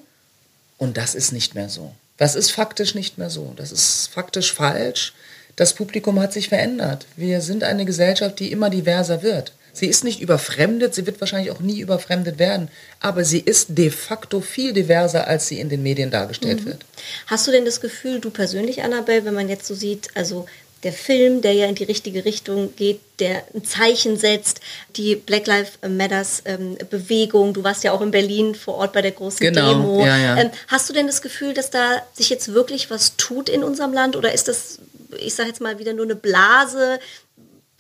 Und 0.79 0.97
das 0.97 1.15
ist 1.15 1.33
nicht 1.33 1.55
mehr 1.55 1.69
so. 1.69 1.95
Das 2.17 2.35
ist 2.37 2.51
faktisch 2.51 2.95
nicht 2.95 3.19
mehr 3.19 3.31
so. 3.31 3.53
Das 3.57 3.73
ist 3.73 4.09
faktisch 4.13 4.53
falsch. 4.53 5.15
Das 5.57 5.75
Publikum 5.75 6.19
hat 6.21 6.33
sich 6.33 6.49
verändert. 6.49 7.07
Wir 7.17 7.41
sind 7.41 7.63
eine 7.65 7.85
Gesellschaft, 7.85 8.39
die 8.41 8.51
immer 8.53 8.71
diverser 8.71 9.23
wird. 9.23 9.53
Sie 9.73 9.87
ist 9.87 10.05
nicht 10.05 10.21
überfremdet, 10.21 10.95
sie 10.95 11.05
wird 11.05 11.21
wahrscheinlich 11.21 11.51
auch 11.51 11.59
nie 11.59 11.81
überfremdet 11.81 12.39
werden, 12.39 12.69
aber 13.01 13.25
sie 13.25 13.41
ist 13.41 13.77
de 13.77 13.91
facto 13.91 14.41
viel 14.41 14.73
diverser, 14.73 15.27
als 15.27 15.49
sie 15.49 15.59
in 15.59 15.69
den 15.69 15.83
Medien 15.83 16.13
dargestellt 16.13 16.61
Mhm. 16.61 16.67
wird. 16.67 16.85
Hast 17.27 17.47
du 17.47 17.51
denn 17.51 17.65
das 17.65 17.81
Gefühl, 17.81 18.21
du 18.21 18.31
persönlich, 18.31 18.83
Annabelle, 18.85 19.25
wenn 19.25 19.35
man 19.35 19.49
jetzt 19.49 19.67
so 19.67 19.75
sieht, 19.75 20.11
also 20.15 20.47
der 20.85 20.93
Film, 20.93 21.41
der 21.41 21.55
ja 21.55 21.67
in 21.67 21.75
die 21.75 21.85
richtige 21.85 22.25
Richtung 22.25 22.77
geht, 22.77 23.01
der 23.19 23.43
ein 23.55 23.65
Zeichen 23.65 24.17
setzt, 24.17 24.61
die 24.97 25.17
Black 25.17 25.47
Lives 25.49 25.73
Matters 25.89 26.43
ähm, 26.45 26.77
Bewegung, 26.91 27.53
du 27.55 27.65
warst 27.65 27.83
ja 27.85 27.91
auch 27.93 28.03
in 28.03 28.11
Berlin 28.13 28.55
vor 28.55 28.75
Ort 28.75 28.93
bei 28.93 29.01
der 29.03 29.13
großen 29.13 29.41
Genau, 29.41 29.73
Demo. 29.73 30.05
ja, 30.07 30.17
ja. 30.19 30.37
Ähm, 30.37 30.51
hast 30.69 30.89
du 30.89 30.93
denn 30.93 31.07
das 31.09 31.21
Gefühl, 31.23 31.53
dass 31.55 31.71
da 31.71 32.03
sich 32.13 32.29
jetzt 32.29 32.53
wirklich 32.53 32.91
was 32.91 33.17
tut 33.17 33.49
in 33.49 33.65
unserem 33.65 33.93
Land 33.95 34.15
oder 34.15 34.33
ist 34.35 34.47
das, 34.47 34.79
ich 35.19 35.35
sage 35.35 35.49
jetzt 35.49 35.61
mal 35.61 35.79
wieder 35.79 35.93
nur 35.93 36.05
eine 36.05 36.17
Blase, 36.17 36.99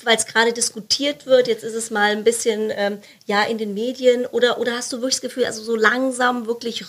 weil 0.03 0.16
es 0.16 0.27
gerade 0.27 0.53
diskutiert 0.53 1.27
wird, 1.27 1.49
jetzt 1.49 1.64
ist 1.64 1.75
es 1.75 1.90
mal 1.90 2.11
ein 2.11 2.25
bisschen 2.25 2.73
ähm, 2.75 2.99
ja 3.27 3.42
in 3.44 3.59
den 3.59 3.75
Medien 3.75 4.27
oder 4.27 4.59
oder 4.59 4.73
hast 4.73 4.92
du 4.92 4.99
wirklich 4.99 5.14
das 5.14 5.20
Gefühl, 5.23 5.44
also 5.44 5.62
so 5.62 5.77
langsam 5.77 6.47
wirklich 6.47 6.85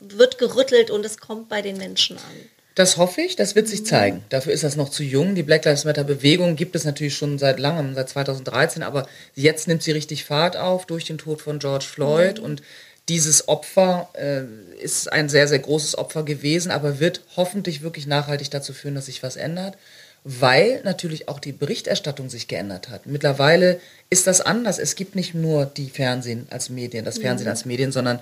wird 0.00 0.38
gerüttelt 0.38 0.90
und 0.90 1.04
es 1.04 1.18
kommt 1.18 1.48
bei 1.48 1.62
den 1.62 1.76
Menschen 1.78 2.16
an? 2.16 2.50
Das 2.76 2.96
hoffe 2.96 3.20
ich, 3.20 3.36
das 3.36 3.56
wird 3.56 3.68
sich 3.68 3.84
zeigen. 3.84 4.24
Dafür 4.28 4.52
ist 4.52 4.62
das 4.62 4.76
noch 4.76 4.88
zu 4.88 5.02
jung. 5.02 5.34
Die 5.34 5.42
Black 5.42 5.64
Lives 5.64 5.84
Matter 5.84 6.04
Bewegung 6.04 6.54
gibt 6.54 6.76
es 6.76 6.84
natürlich 6.84 7.16
schon 7.16 7.38
seit 7.38 7.58
langem, 7.58 7.94
seit 7.94 8.08
2013, 8.08 8.82
aber 8.82 9.06
jetzt 9.34 9.66
nimmt 9.66 9.82
sie 9.82 9.90
richtig 9.90 10.24
Fahrt 10.24 10.56
auf 10.56 10.86
durch 10.86 11.04
den 11.04 11.18
Tod 11.18 11.42
von 11.42 11.58
George 11.58 11.84
Floyd 11.84 12.38
und 12.38 12.62
dieses 13.10 13.48
Opfer 13.48 14.08
äh, 14.14 14.42
ist 14.80 15.12
ein 15.12 15.28
sehr, 15.28 15.48
sehr 15.48 15.58
großes 15.58 15.98
Opfer 15.98 16.22
gewesen, 16.22 16.70
aber 16.70 17.00
wird 17.00 17.22
hoffentlich 17.34 17.82
wirklich 17.82 18.06
nachhaltig 18.06 18.52
dazu 18.52 18.72
führen, 18.72 18.94
dass 18.94 19.06
sich 19.06 19.24
was 19.24 19.34
ändert, 19.34 19.76
weil 20.22 20.80
natürlich 20.84 21.28
auch 21.28 21.40
die 21.40 21.50
Berichterstattung 21.50 22.30
sich 22.30 22.46
geändert 22.46 22.88
hat. 22.88 23.06
Mittlerweile 23.06 23.80
ist 24.10 24.28
das 24.28 24.40
anders. 24.40 24.78
Es 24.78 24.94
gibt 24.94 25.16
nicht 25.16 25.34
nur 25.34 25.66
die 25.66 25.90
Fernsehen 25.90 26.46
als 26.50 26.70
Medien, 26.70 27.04
das 27.04 27.18
Fernsehen 27.18 27.48
als 27.48 27.64
Medien, 27.64 27.90
sondern 27.90 28.20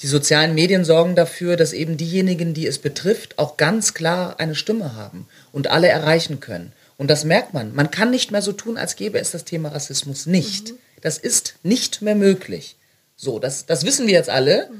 die 0.00 0.06
sozialen 0.06 0.54
Medien 0.54 0.86
sorgen 0.86 1.16
dafür, 1.16 1.56
dass 1.56 1.74
eben 1.74 1.98
diejenigen, 1.98 2.54
die 2.54 2.66
es 2.66 2.78
betrifft, 2.78 3.38
auch 3.38 3.58
ganz 3.58 3.92
klar 3.92 4.40
eine 4.40 4.54
Stimme 4.54 4.96
haben 4.96 5.28
und 5.52 5.68
alle 5.68 5.88
erreichen 5.88 6.40
können. 6.40 6.72
Und 6.96 7.10
das 7.10 7.24
merkt 7.24 7.52
man. 7.52 7.74
Man 7.74 7.90
kann 7.90 8.10
nicht 8.10 8.30
mehr 8.30 8.42
so 8.42 8.52
tun, 8.52 8.78
als 8.78 8.96
gäbe 8.96 9.18
es 9.18 9.32
das 9.32 9.44
Thema 9.44 9.68
Rassismus 9.68 10.24
nicht. 10.24 10.72
Das 11.02 11.18
ist 11.18 11.56
nicht 11.62 12.00
mehr 12.00 12.14
möglich. 12.14 12.76
So, 13.20 13.38
das, 13.38 13.66
das 13.66 13.84
wissen 13.84 14.06
wir 14.06 14.14
jetzt 14.14 14.30
alle. 14.30 14.70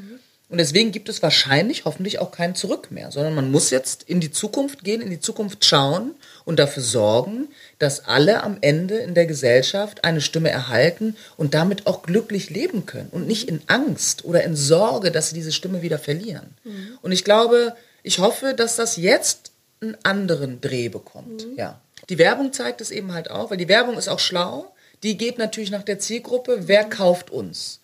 Und 0.49 0.59
deswegen 0.59 0.93
gibt 0.93 1.11
es 1.11 1.23
wahrscheinlich, 1.23 1.85
hoffentlich 1.85 2.19
auch 2.19 2.33
kein 2.33 2.55
Zurück 2.55 2.91
mehr, 2.91 3.13
sondern 3.13 3.35
man 3.35 3.51
muss 3.51 3.69
jetzt 3.71 4.03
in 4.05 4.19
die 4.19 4.33
Zukunft 4.33 4.83
gehen, 4.83 5.03
in 5.03 5.11
die 5.11 5.21
Zukunft 5.21 5.65
schauen 5.65 6.15
und 6.47 6.59
dafür 6.59 6.83
sorgen, 6.83 7.49
dass 7.79 8.07
alle 8.07 8.43
am 8.43 8.57
Ende 8.63 8.97
in 8.97 9.15
der 9.15 9.27
Gesellschaft 9.27 10.05
eine 10.05 10.23
Stimme 10.23 10.49
erhalten 10.49 11.17
und 11.37 11.53
damit 11.53 11.87
auch 11.87 12.03
glücklich 12.03 12.49
leben 12.49 12.87
können 12.87 13.11
und 13.13 13.29
nicht 13.29 13.47
in 13.47 13.61
Angst 13.67 14.25
oder 14.25 14.43
in 14.43 14.57
Sorge, 14.57 15.13
dass 15.13 15.29
sie 15.29 15.35
diese 15.35 15.53
Stimme 15.53 15.83
wieder 15.83 15.99
verlieren. 15.99 16.57
Und 17.03 17.13
ich 17.13 17.25
glaube, 17.25 17.77
ich 18.03 18.19
hoffe, 18.19 18.55
dass 18.55 18.75
das 18.75 18.97
jetzt 18.97 19.53
einen 19.83 19.99
anderen 20.03 20.61
Dreh 20.63 20.89
bekommt. 20.89 21.47
Ja. 21.57 21.81
Die 22.09 22.19
Werbung 22.19 22.53
zeigt 22.53 22.81
es 22.81 22.91
eben 22.91 23.13
halt 23.13 23.31
auch, 23.31 23.51
weil 23.51 23.59
die 23.59 23.69
Werbung 23.69 23.99
ist 23.99 24.09
auch 24.09 24.19
schlau. 24.19 24.75
Die 25.03 25.17
geht 25.17 25.39
natürlich 25.39 25.71
nach 25.71 25.85
der 25.85 25.99
Zielgruppe, 25.99 26.67
wer 26.67 26.85
kauft 26.85 27.31
uns? 27.31 27.80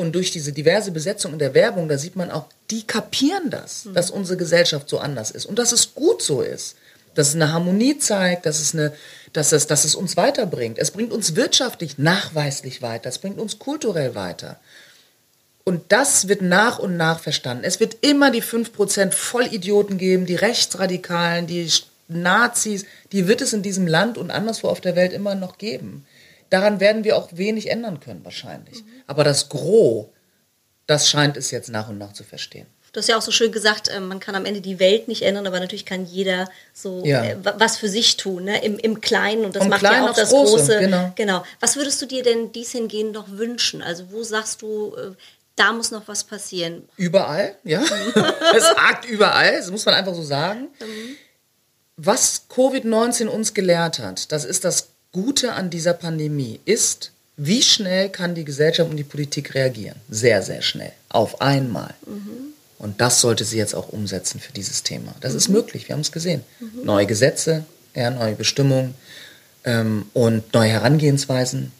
Und 0.00 0.12
durch 0.14 0.30
diese 0.30 0.52
diverse 0.52 0.92
Besetzung 0.92 1.34
in 1.34 1.38
der 1.38 1.52
Werbung, 1.52 1.86
da 1.86 1.98
sieht 1.98 2.16
man 2.16 2.30
auch, 2.30 2.46
die 2.70 2.86
kapieren 2.86 3.50
das, 3.50 3.86
dass 3.92 4.10
unsere 4.10 4.38
Gesellschaft 4.38 4.88
so 4.88 4.98
anders 4.98 5.30
ist 5.30 5.44
und 5.44 5.58
dass 5.58 5.72
es 5.72 5.94
gut 5.94 6.22
so 6.22 6.40
ist. 6.40 6.76
Dass 7.14 7.28
es 7.28 7.34
eine 7.34 7.52
Harmonie 7.52 7.98
zeigt, 7.98 8.46
dass 8.46 8.60
es 8.60 8.72
eine, 8.72 8.94
dass 9.34 9.52
es, 9.52 9.66
dass 9.66 9.84
es 9.84 9.94
uns 9.94 10.16
weiterbringt. 10.16 10.78
Es 10.78 10.92
bringt 10.92 11.12
uns 11.12 11.36
wirtschaftlich 11.36 11.98
nachweislich 11.98 12.80
weiter, 12.80 13.10
es 13.10 13.18
bringt 13.18 13.38
uns 13.38 13.58
kulturell 13.58 14.14
weiter. 14.14 14.58
Und 15.64 15.92
das 15.92 16.28
wird 16.28 16.40
nach 16.40 16.78
und 16.78 16.96
nach 16.96 17.20
verstanden. 17.20 17.64
Es 17.64 17.78
wird 17.78 17.98
immer 18.00 18.30
die 18.30 18.42
5% 18.42 19.12
Vollidioten 19.12 19.98
geben, 19.98 20.24
die 20.24 20.34
Rechtsradikalen, 20.34 21.46
die 21.46 21.70
Nazis, 22.08 22.86
die 23.12 23.28
wird 23.28 23.42
es 23.42 23.52
in 23.52 23.60
diesem 23.60 23.86
Land 23.86 24.16
und 24.16 24.30
anderswo 24.30 24.68
auf 24.68 24.80
der 24.80 24.96
Welt 24.96 25.12
immer 25.12 25.34
noch 25.34 25.58
geben. 25.58 26.06
Daran 26.50 26.80
werden 26.80 27.04
wir 27.04 27.16
auch 27.16 27.28
wenig 27.32 27.70
ändern 27.70 28.00
können, 28.00 28.24
wahrscheinlich. 28.24 28.82
Aber 29.06 29.24
das 29.24 29.48
Gros, 29.48 30.06
das 30.86 31.08
scheint 31.08 31.36
es 31.36 31.50
jetzt 31.50 31.68
nach 31.70 31.88
und 31.88 31.98
nach 31.98 32.12
zu 32.12 32.24
verstehen. 32.24 32.66
Du 32.92 32.98
hast 32.98 33.08
ja 33.08 33.16
auch 33.16 33.22
so 33.22 33.30
schön 33.30 33.52
gesagt, 33.52 33.86
äh, 33.86 34.00
man 34.00 34.18
kann 34.18 34.34
am 34.34 34.44
Ende 34.44 34.60
die 34.60 34.80
Welt 34.80 35.06
nicht 35.06 35.22
ändern, 35.22 35.46
aber 35.46 35.60
natürlich 35.60 35.86
kann 35.86 36.04
jeder 36.06 36.50
so 36.74 37.04
Ja. 37.04 37.22
äh, 37.22 37.36
was 37.40 37.76
für 37.76 37.88
sich 37.88 38.16
tun, 38.16 38.42
ne? 38.44 38.64
Im, 38.64 38.78
im 38.80 39.00
Kleinen 39.00 39.44
und 39.44 39.54
das 39.54 39.62
Vom 39.62 39.70
macht 39.70 39.78
Kleinen 39.78 40.04
ja 40.06 40.10
auch 40.10 40.16
das 40.16 40.30
Große, 40.30 40.56
Große. 40.56 40.78
genau. 40.80 41.12
genau. 41.14 41.44
Was 41.60 41.76
würdest 41.76 42.02
du 42.02 42.06
dir 42.06 42.24
denn 42.24 42.50
dies 42.50 42.72
hingehend 42.72 43.12
noch 43.12 43.28
wünschen? 43.30 43.80
Also 43.80 44.10
wo 44.10 44.24
sagst 44.24 44.60
du, 44.62 44.96
äh, 44.96 45.12
da 45.54 45.72
muss 45.72 45.92
noch 45.92 46.08
was 46.08 46.24
passieren? 46.24 46.88
Überall, 46.96 47.54
ja. 47.62 47.80
es 48.56 48.64
hakt 48.74 49.04
überall, 49.04 49.56
das 49.58 49.70
muss 49.70 49.84
man 49.86 49.94
einfach 49.94 50.14
so 50.14 50.22
sagen. 50.24 50.66
Was 51.96 52.46
Covid-19 52.50 53.26
uns 53.26 53.54
gelehrt 53.54 53.98
hat, 54.00 54.32
das 54.32 54.44
ist 54.44 54.64
das 54.64 54.88
Gute 55.12 55.54
an 55.54 55.70
dieser 55.70 55.94
Pandemie, 55.94 56.60
ist, 56.64 57.12
wie 57.36 57.62
schnell 57.62 58.10
kann 58.10 58.34
die 58.34 58.44
Gesellschaft 58.44 58.90
und 58.90 58.96
die 58.96 59.04
Politik 59.04 59.54
reagieren? 59.54 59.96
Sehr, 60.08 60.42
sehr 60.42 60.62
schnell. 60.62 60.92
Auf 61.08 61.40
einmal. 61.40 61.94
Und 62.78 63.00
das 63.00 63.20
sollte 63.20 63.44
sie 63.44 63.58
jetzt 63.58 63.74
auch 63.74 63.88
umsetzen 63.88 64.40
für 64.40 64.52
dieses 64.52 64.82
Thema. 64.82 65.14
Das 65.20 65.34
ist 65.34 65.48
möglich, 65.48 65.88
wir 65.88 65.94
haben 65.94 66.00
es 66.00 66.12
gesehen. 66.12 66.42
Neue 66.84 67.06
Gesetze, 67.06 67.64
ja, 67.94 68.10
neue 68.10 68.34
Bestimmungen 68.34 68.94
ähm, 69.64 70.06
und 70.12 70.54
neue 70.54 70.70
Herangehensweisen, 70.70 71.72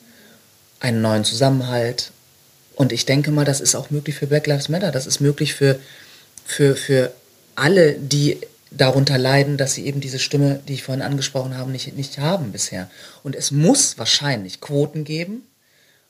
einen 0.80 1.00
neuen 1.00 1.24
Zusammenhalt. 1.24 2.10
Und 2.74 2.92
ich 2.92 3.06
denke 3.06 3.30
mal, 3.30 3.44
das 3.44 3.60
ist 3.60 3.74
auch 3.74 3.90
möglich 3.90 4.16
für 4.16 4.26
Black 4.26 4.46
Lives 4.46 4.68
Matter. 4.68 4.90
Das 4.90 5.06
ist 5.06 5.20
möglich 5.20 5.54
für, 5.54 5.78
für, 6.44 6.76
für 6.76 7.12
alle, 7.54 7.94
die 7.94 8.38
darunter 8.70 9.18
leiden, 9.18 9.56
dass 9.56 9.74
sie 9.74 9.86
eben 9.86 10.00
diese 10.00 10.18
Stimme, 10.18 10.60
die 10.68 10.74
ich 10.74 10.82
vorhin 10.82 11.02
angesprochen 11.02 11.56
habe, 11.56 11.70
nicht, 11.70 11.96
nicht 11.96 12.18
haben 12.18 12.52
bisher. 12.52 12.90
Und 13.22 13.34
es 13.34 13.50
muss 13.50 13.98
wahrscheinlich 13.98 14.60
Quoten 14.60 15.04
geben. 15.04 15.42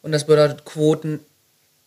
Und 0.03 0.13
das 0.13 0.27
bedeutet 0.27 0.65
Quoten 0.65 1.21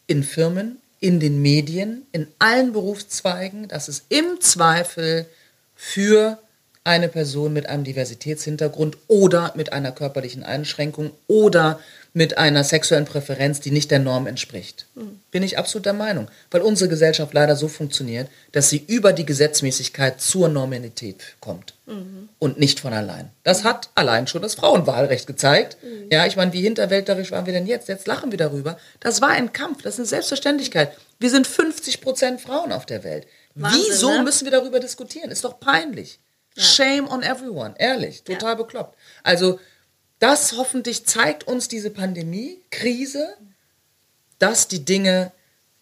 in 0.07 0.23
Firmen, 0.23 0.77
in 0.99 1.19
den 1.19 1.41
Medien, 1.41 2.03
in 2.12 2.27
allen 2.39 2.73
Berufszweigen, 2.73 3.67
dass 3.67 3.88
es 3.88 4.03
im 4.09 4.39
Zweifel 4.39 5.25
für 5.75 6.39
eine 6.84 7.08
Person 7.08 7.54
mit 7.54 7.67
einem 7.67 7.84
Diversitätshintergrund 7.84 8.98
oder 9.08 9.54
mit 9.56 9.72
einer 9.72 9.91
körperlichen 9.91 10.43
Einschränkung 10.43 11.12
oder 11.28 11.80
mit 12.15 12.38
einer 12.38 12.63
sexuellen 12.63 13.06
Präferenz, 13.06 13.60
die 13.60 13.72
nicht 13.72 13.89
der 13.89 13.98
Norm 14.00 14.28
entspricht. 14.28 14.86
Bin 15.32 15.41
ich 15.41 15.58
absolut 15.58 15.88
der 15.88 15.93
Meinung. 15.93 16.28
Weil 16.52 16.62
unsere 16.62 16.89
Gesellschaft 16.89 17.34
leider 17.34 17.56
so 17.56 17.67
funktioniert, 17.67 18.30
dass 18.52 18.69
sie 18.69 18.84
über 18.86 19.13
die 19.13 19.26
Gesetzmäßigkeit 19.26 20.22
zur 20.22 20.48
Normalität 20.48 21.24
kommt 21.39 21.74
und 22.38 22.60
nicht 22.60 22.80
von 22.80 22.93
allein. 22.93 23.32
Das 23.43 23.63
hat 23.63 23.89
allein 23.96 24.28
schon 24.28 24.43
das 24.43 24.56
Frauenwahlrecht 24.56 25.26
gezeigt. 25.26 25.78
Ja, 26.12 26.28
ich 26.28 26.36
meine, 26.36 26.54
wie 26.54 26.62
hinterwäldlerisch 26.62 27.32
waren 27.32 27.48
wir 27.48 27.54
denn 27.54 27.65
jetzt? 27.65 27.88
Jetzt 27.89 28.06
lachen 28.06 28.30
wir 28.30 28.38
darüber. 28.38 28.78
Das 29.00 29.22
war 29.22 29.30
ein 29.30 29.52
Kampf, 29.52 29.82
das 29.82 29.96
ist 29.96 30.00
eine 30.00 30.08
Selbstverständlichkeit. 30.08 30.96
Wir 31.19 31.32
sind 31.32 31.48
50 31.48 32.02
Prozent 32.02 32.41
Frauen 32.41 32.72
auf 32.72 32.86
der 32.86 33.04
Welt. 33.04 33.26
Wahnsinn, 33.56 33.82
Wieso 33.88 34.12
ne? 34.12 34.24
müssen 34.24 34.46
wir 34.46 34.52
darüber 34.52 34.80
diskutieren? 34.80 35.32
Ist 35.32 35.46
doch 35.46 35.60
peinlich. 35.60 36.19
Shame 36.55 37.07
on 37.07 37.23
everyone, 37.23 37.75
ehrlich, 37.77 38.23
total 38.23 38.55
bekloppt. 38.55 38.97
Also 39.23 39.59
das 40.19 40.53
hoffentlich 40.53 41.05
zeigt 41.05 41.47
uns 41.47 41.67
diese 41.67 41.89
Pandemie, 41.89 42.61
Krise, 42.71 43.35
dass 44.39 44.67
die 44.67 44.85
Dinge 44.85 45.31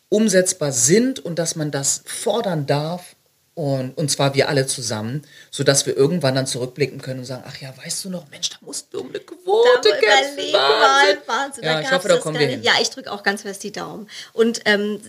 umsetzbar 0.10 0.71
sind 0.71 1.19
und 1.19 1.39
dass 1.39 1.55
man 1.55 1.71
das 1.71 2.03
fordern 2.05 2.65
darf 2.65 3.15
und, 3.53 3.97
und 3.97 4.10
zwar 4.10 4.34
wir 4.34 4.47
alle 4.47 4.65
zusammen, 4.65 5.23
sodass 5.51 5.86
wir 5.86 5.95
irgendwann 5.95 6.36
dann 6.36 6.47
zurückblicken 6.47 7.01
können 7.01 7.19
und 7.19 7.25
sagen, 7.25 7.43
ach 7.45 7.57
ja, 7.57 7.73
weißt 7.77 8.05
du 8.05 8.10
noch, 8.10 8.29
Mensch, 8.29 8.49
da 8.49 8.55
mussten 8.62 8.93
wir 8.93 9.01
um 9.01 9.10
eine 9.10 9.19
Quote 9.19 9.89
kämpfen. 9.89 10.53
Wahnsinn. 10.53 11.17
Wahnsinn. 11.27 11.63
Ja, 11.63 11.73
da 11.73 11.81
ich 11.81 11.91
hoffe, 11.91 12.07
da 12.07 12.17
kommen 12.17 12.39
wir 12.39 12.47
hin. 12.47 12.63
Ja, 12.63 12.73
ich 12.81 12.89
drücke 12.89 13.12
auch 13.12 13.23
ganz 13.23 13.41
fest 13.41 13.62
die 13.63 13.73
Daumen. 13.73 14.10
Und 14.31 14.62
ähm, 14.65 15.01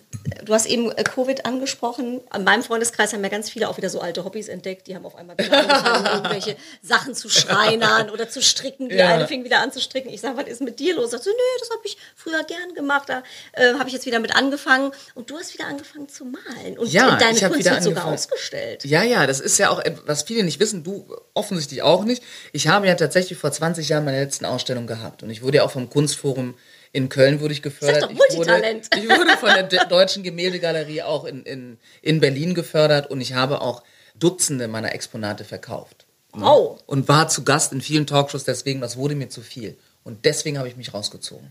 du 0.44 0.54
hast 0.54 0.66
eben 0.66 0.90
äh, 0.92 1.02
Covid 1.04 1.46
angesprochen. 1.46 2.20
An 2.30 2.44
meinem 2.44 2.62
Freundeskreis 2.62 3.12
haben 3.12 3.22
ja 3.22 3.28
ganz 3.28 3.50
viele 3.50 3.68
auch 3.68 3.76
wieder 3.76 3.90
so 3.90 4.00
alte 4.00 4.24
Hobbys 4.24 4.48
entdeckt. 4.48 4.86
Die 4.86 4.94
haben 4.94 5.04
auf 5.06 5.16
einmal 5.16 5.36
wieder 5.38 5.52
angefangen, 5.58 6.06
irgendwelche 6.06 6.56
Sachen 6.82 7.14
zu 7.14 7.28
schreinern 7.28 8.10
oder 8.10 8.28
zu 8.28 8.42
stricken. 8.42 8.88
Die 8.88 8.96
Ja. 8.96 9.08
eine 9.14 9.26
fing 9.28 9.44
wieder 9.44 9.60
an 9.60 9.72
zu 9.72 9.80
stricken. 9.80 10.08
Ich 10.10 10.20
sage, 10.20 10.36
was 10.36 10.46
ist 10.46 10.60
mit 10.60 10.78
dir 10.80 10.94
los? 10.94 11.10
Sagst 11.12 11.26
du, 11.26 11.30
nö, 11.30 11.36
das 11.60 11.70
habe 11.70 11.80
ich 11.84 11.96
früher 12.16 12.42
gern 12.44 12.74
gemacht. 12.74 13.08
Da 13.08 13.22
äh, 13.52 13.74
habe 13.74 13.88
ich 13.88 13.92
jetzt 13.94 14.06
wieder 14.06 14.18
mit 14.20 14.34
angefangen. 14.36 14.92
Und 15.14 15.30
du 15.30 15.38
hast 15.38 15.54
wieder 15.54 15.66
angefangen 15.66 16.08
zu 16.08 16.24
malen. 16.24 16.78
Und 16.78 16.92
Ja, 16.92 17.16
deine 17.16 17.36
ich 17.36 17.42
Kunst 17.44 17.58
wieder 17.58 17.72
wird 17.72 17.82
sogar 17.82 18.06
ausgestellt. 18.06 18.84
Ja, 18.84 19.02
ja, 19.02 19.26
das 19.26 19.40
ist 19.40 19.58
ja 19.58 19.70
auch, 19.70 19.78
et- 19.84 20.06
was 20.06 20.22
viele 20.22 20.42
nicht 20.44 20.60
wissen, 20.60 20.84
du 20.84 21.06
offensichtlich 21.34 21.82
auch 21.82 22.04
nicht. 22.04 22.22
Ich 22.52 22.68
habe 22.68 22.86
ja 22.86 22.94
tatsächlich 22.94 23.38
vor 23.38 23.52
20 23.52 23.88
Jahren 23.88 24.04
meine 24.04 24.20
letzten 24.22 24.44
Ausstellung 24.44 24.86
gehabt 24.86 25.22
und 25.22 25.30
ich 25.30 25.42
wurde 25.42 25.58
ja 25.58 25.64
auch 25.64 25.70
vom 25.70 25.88
Kunstforum 25.90 26.54
in 26.92 27.08
Köln 27.08 27.40
wurde 27.40 27.54
ich 27.54 27.62
gefördert. 27.62 28.02
doch, 28.02 28.10
ich, 28.10 28.18
wurde, 28.18 28.36
Multitalent. 28.36 28.88
ich 28.96 29.08
wurde 29.08 29.36
von 29.38 29.48
der 29.48 29.62
De- 29.64 29.88
Deutschen 29.88 30.22
Gemäldegalerie 30.22 31.02
auch 31.02 31.24
in, 31.24 31.42
in, 31.44 31.78
in 32.02 32.20
Berlin 32.20 32.54
gefördert 32.54 33.10
und 33.10 33.20
ich 33.20 33.32
habe 33.34 33.60
auch 33.60 33.82
Dutzende 34.14 34.68
meiner 34.68 34.94
Exponate 34.94 35.44
verkauft. 35.44 36.06
Oh. 36.34 36.78
Und 36.86 37.08
war 37.08 37.28
zu 37.28 37.44
Gast 37.44 37.72
in 37.72 37.80
vielen 37.80 38.06
Talkshows, 38.06 38.44
deswegen, 38.44 38.80
das 38.80 38.96
wurde 38.96 39.14
mir 39.14 39.28
zu 39.28 39.40
viel. 39.42 39.76
Und 40.04 40.24
deswegen 40.24 40.58
habe 40.58 40.68
ich 40.68 40.76
mich 40.76 40.94
rausgezogen. 40.94 41.50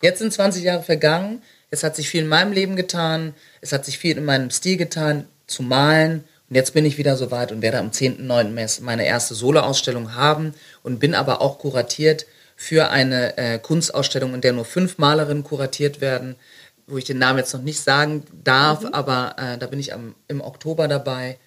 Jetzt 0.00 0.18
sind 0.18 0.32
20 0.32 0.64
Jahre 0.64 0.82
vergangen, 0.82 1.42
es 1.70 1.82
hat 1.84 1.96
sich 1.96 2.08
viel 2.08 2.22
in 2.22 2.28
meinem 2.28 2.52
Leben 2.52 2.76
getan, 2.76 3.34
es 3.60 3.72
hat 3.72 3.84
sich 3.84 3.98
viel 3.98 4.16
in 4.18 4.24
meinem 4.24 4.50
Stil 4.50 4.76
getan, 4.76 5.26
zu 5.46 5.62
malen. 5.62 6.24
Und 6.50 6.56
jetzt 6.56 6.74
bin 6.74 6.84
ich 6.84 6.98
wieder 6.98 7.16
soweit 7.16 7.50
und 7.52 7.62
werde 7.62 7.78
am 7.78 7.90
10.9. 7.90 8.82
meine 8.82 9.06
erste 9.06 9.34
Solo-Ausstellung 9.34 10.14
haben 10.14 10.54
und 10.82 10.98
bin 10.98 11.14
aber 11.14 11.40
auch 11.40 11.58
kuratiert 11.58 12.26
für 12.62 12.90
eine 12.90 13.36
äh, 13.36 13.58
Kunstausstellung, 13.58 14.34
in 14.34 14.40
der 14.40 14.52
nur 14.52 14.64
fünf 14.64 14.96
Malerinnen 14.96 15.42
kuratiert 15.42 16.00
werden, 16.00 16.36
wo 16.86 16.96
ich 16.96 17.04
den 17.04 17.18
Namen 17.18 17.40
jetzt 17.40 17.52
noch 17.52 17.62
nicht 17.62 17.80
sagen 17.80 18.22
darf, 18.44 18.84
aber 18.92 19.34
äh, 19.36 19.58
da 19.58 19.66
bin 19.66 19.80
ich 19.80 19.92
am, 19.92 20.14
im 20.28 20.40
Oktober 20.40 20.86
dabei 20.86 21.38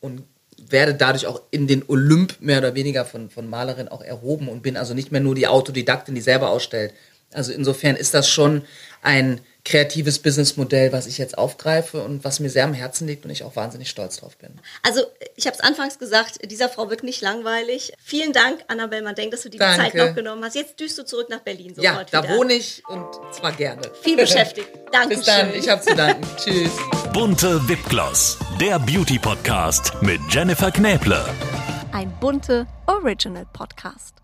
und 0.00 0.22
werde 0.56 0.94
dadurch 0.94 1.26
auch 1.26 1.42
in 1.50 1.66
den 1.66 1.84
Olymp 1.86 2.40
mehr 2.40 2.58
oder 2.58 2.74
weniger 2.74 3.04
von, 3.04 3.28
von 3.28 3.48
Malerin 3.48 3.88
auch 3.88 4.00
erhoben 4.00 4.48
und 4.48 4.62
bin 4.62 4.78
also 4.78 4.94
nicht 4.94 5.12
mehr 5.12 5.20
nur 5.20 5.34
die 5.34 5.46
Autodidaktin, 5.46 6.14
die 6.14 6.22
selber 6.22 6.48
ausstellt. 6.48 6.94
Also 7.34 7.52
insofern 7.52 7.94
ist 7.94 8.14
das 8.14 8.26
schon 8.26 8.62
ein 9.02 9.42
kreatives 9.68 10.18
Businessmodell, 10.18 10.92
was 10.92 11.06
ich 11.06 11.18
jetzt 11.18 11.36
aufgreife 11.36 12.02
und 12.02 12.24
was 12.24 12.40
mir 12.40 12.48
sehr 12.48 12.64
am 12.64 12.72
Herzen 12.74 13.06
liegt 13.06 13.24
und 13.24 13.30
ich 13.30 13.44
auch 13.44 13.54
wahnsinnig 13.54 13.90
stolz 13.90 14.16
drauf 14.16 14.36
bin. 14.38 14.50
Also, 14.82 15.02
ich 15.36 15.46
habe 15.46 15.54
es 15.56 15.60
anfangs 15.62 15.98
gesagt, 15.98 16.38
dieser 16.50 16.68
Frau 16.68 16.88
wird 16.90 17.02
nicht 17.02 17.20
langweilig. 17.20 17.92
Vielen 18.02 18.32
Dank, 18.32 18.60
Annabelle 18.68 19.02
Mandenk, 19.02 19.30
dass 19.30 19.42
du 19.42 19.48
dir 19.50 19.52
die 19.52 19.58
Danke. 19.58 19.82
Zeit 19.82 19.94
noch 19.94 20.14
genommen 20.14 20.42
hast. 20.44 20.54
Jetzt 20.54 20.80
düst 20.80 20.96
du 20.98 21.04
zurück 21.04 21.28
nach 21.28 21.40
Berlin 21.40 21.74
sofort 21.74 21.84
Ja, 21.84 22.04
da 22.10 22.24
wieder. 22.24 22.36
wohne 22.36 22.54
ich 22.54 22.82
und 22.88 23.06
zwar 23.34 23.52
gerne. 23.52 23.82
Viel 24.02 24.16
beschäftigt. 24.16 24.68
Dankeschön. 24.90 25.16
Bis 25.18 25.26
dann, 25.26 25.54
ich 25.54 25.68
habe 25.68 25.82
zu 25.82 25.94
danken. 25.94 26.26
Tschüss. 26.42 26.72
Bunte 27.12 27.68
Wipgloss, 27.68 28.38
der 28.60 28.78
Beauty 28.78 29.18
Podcast 29.18 29.92
mit 30.00 30.20
Jennifer 30.30 30.70
Knäble. 30.70 31.24
Ein 31.92 32.12
bunte 32.20 32.66
Original 32.86 33.46
Podcast. 33.52 34.14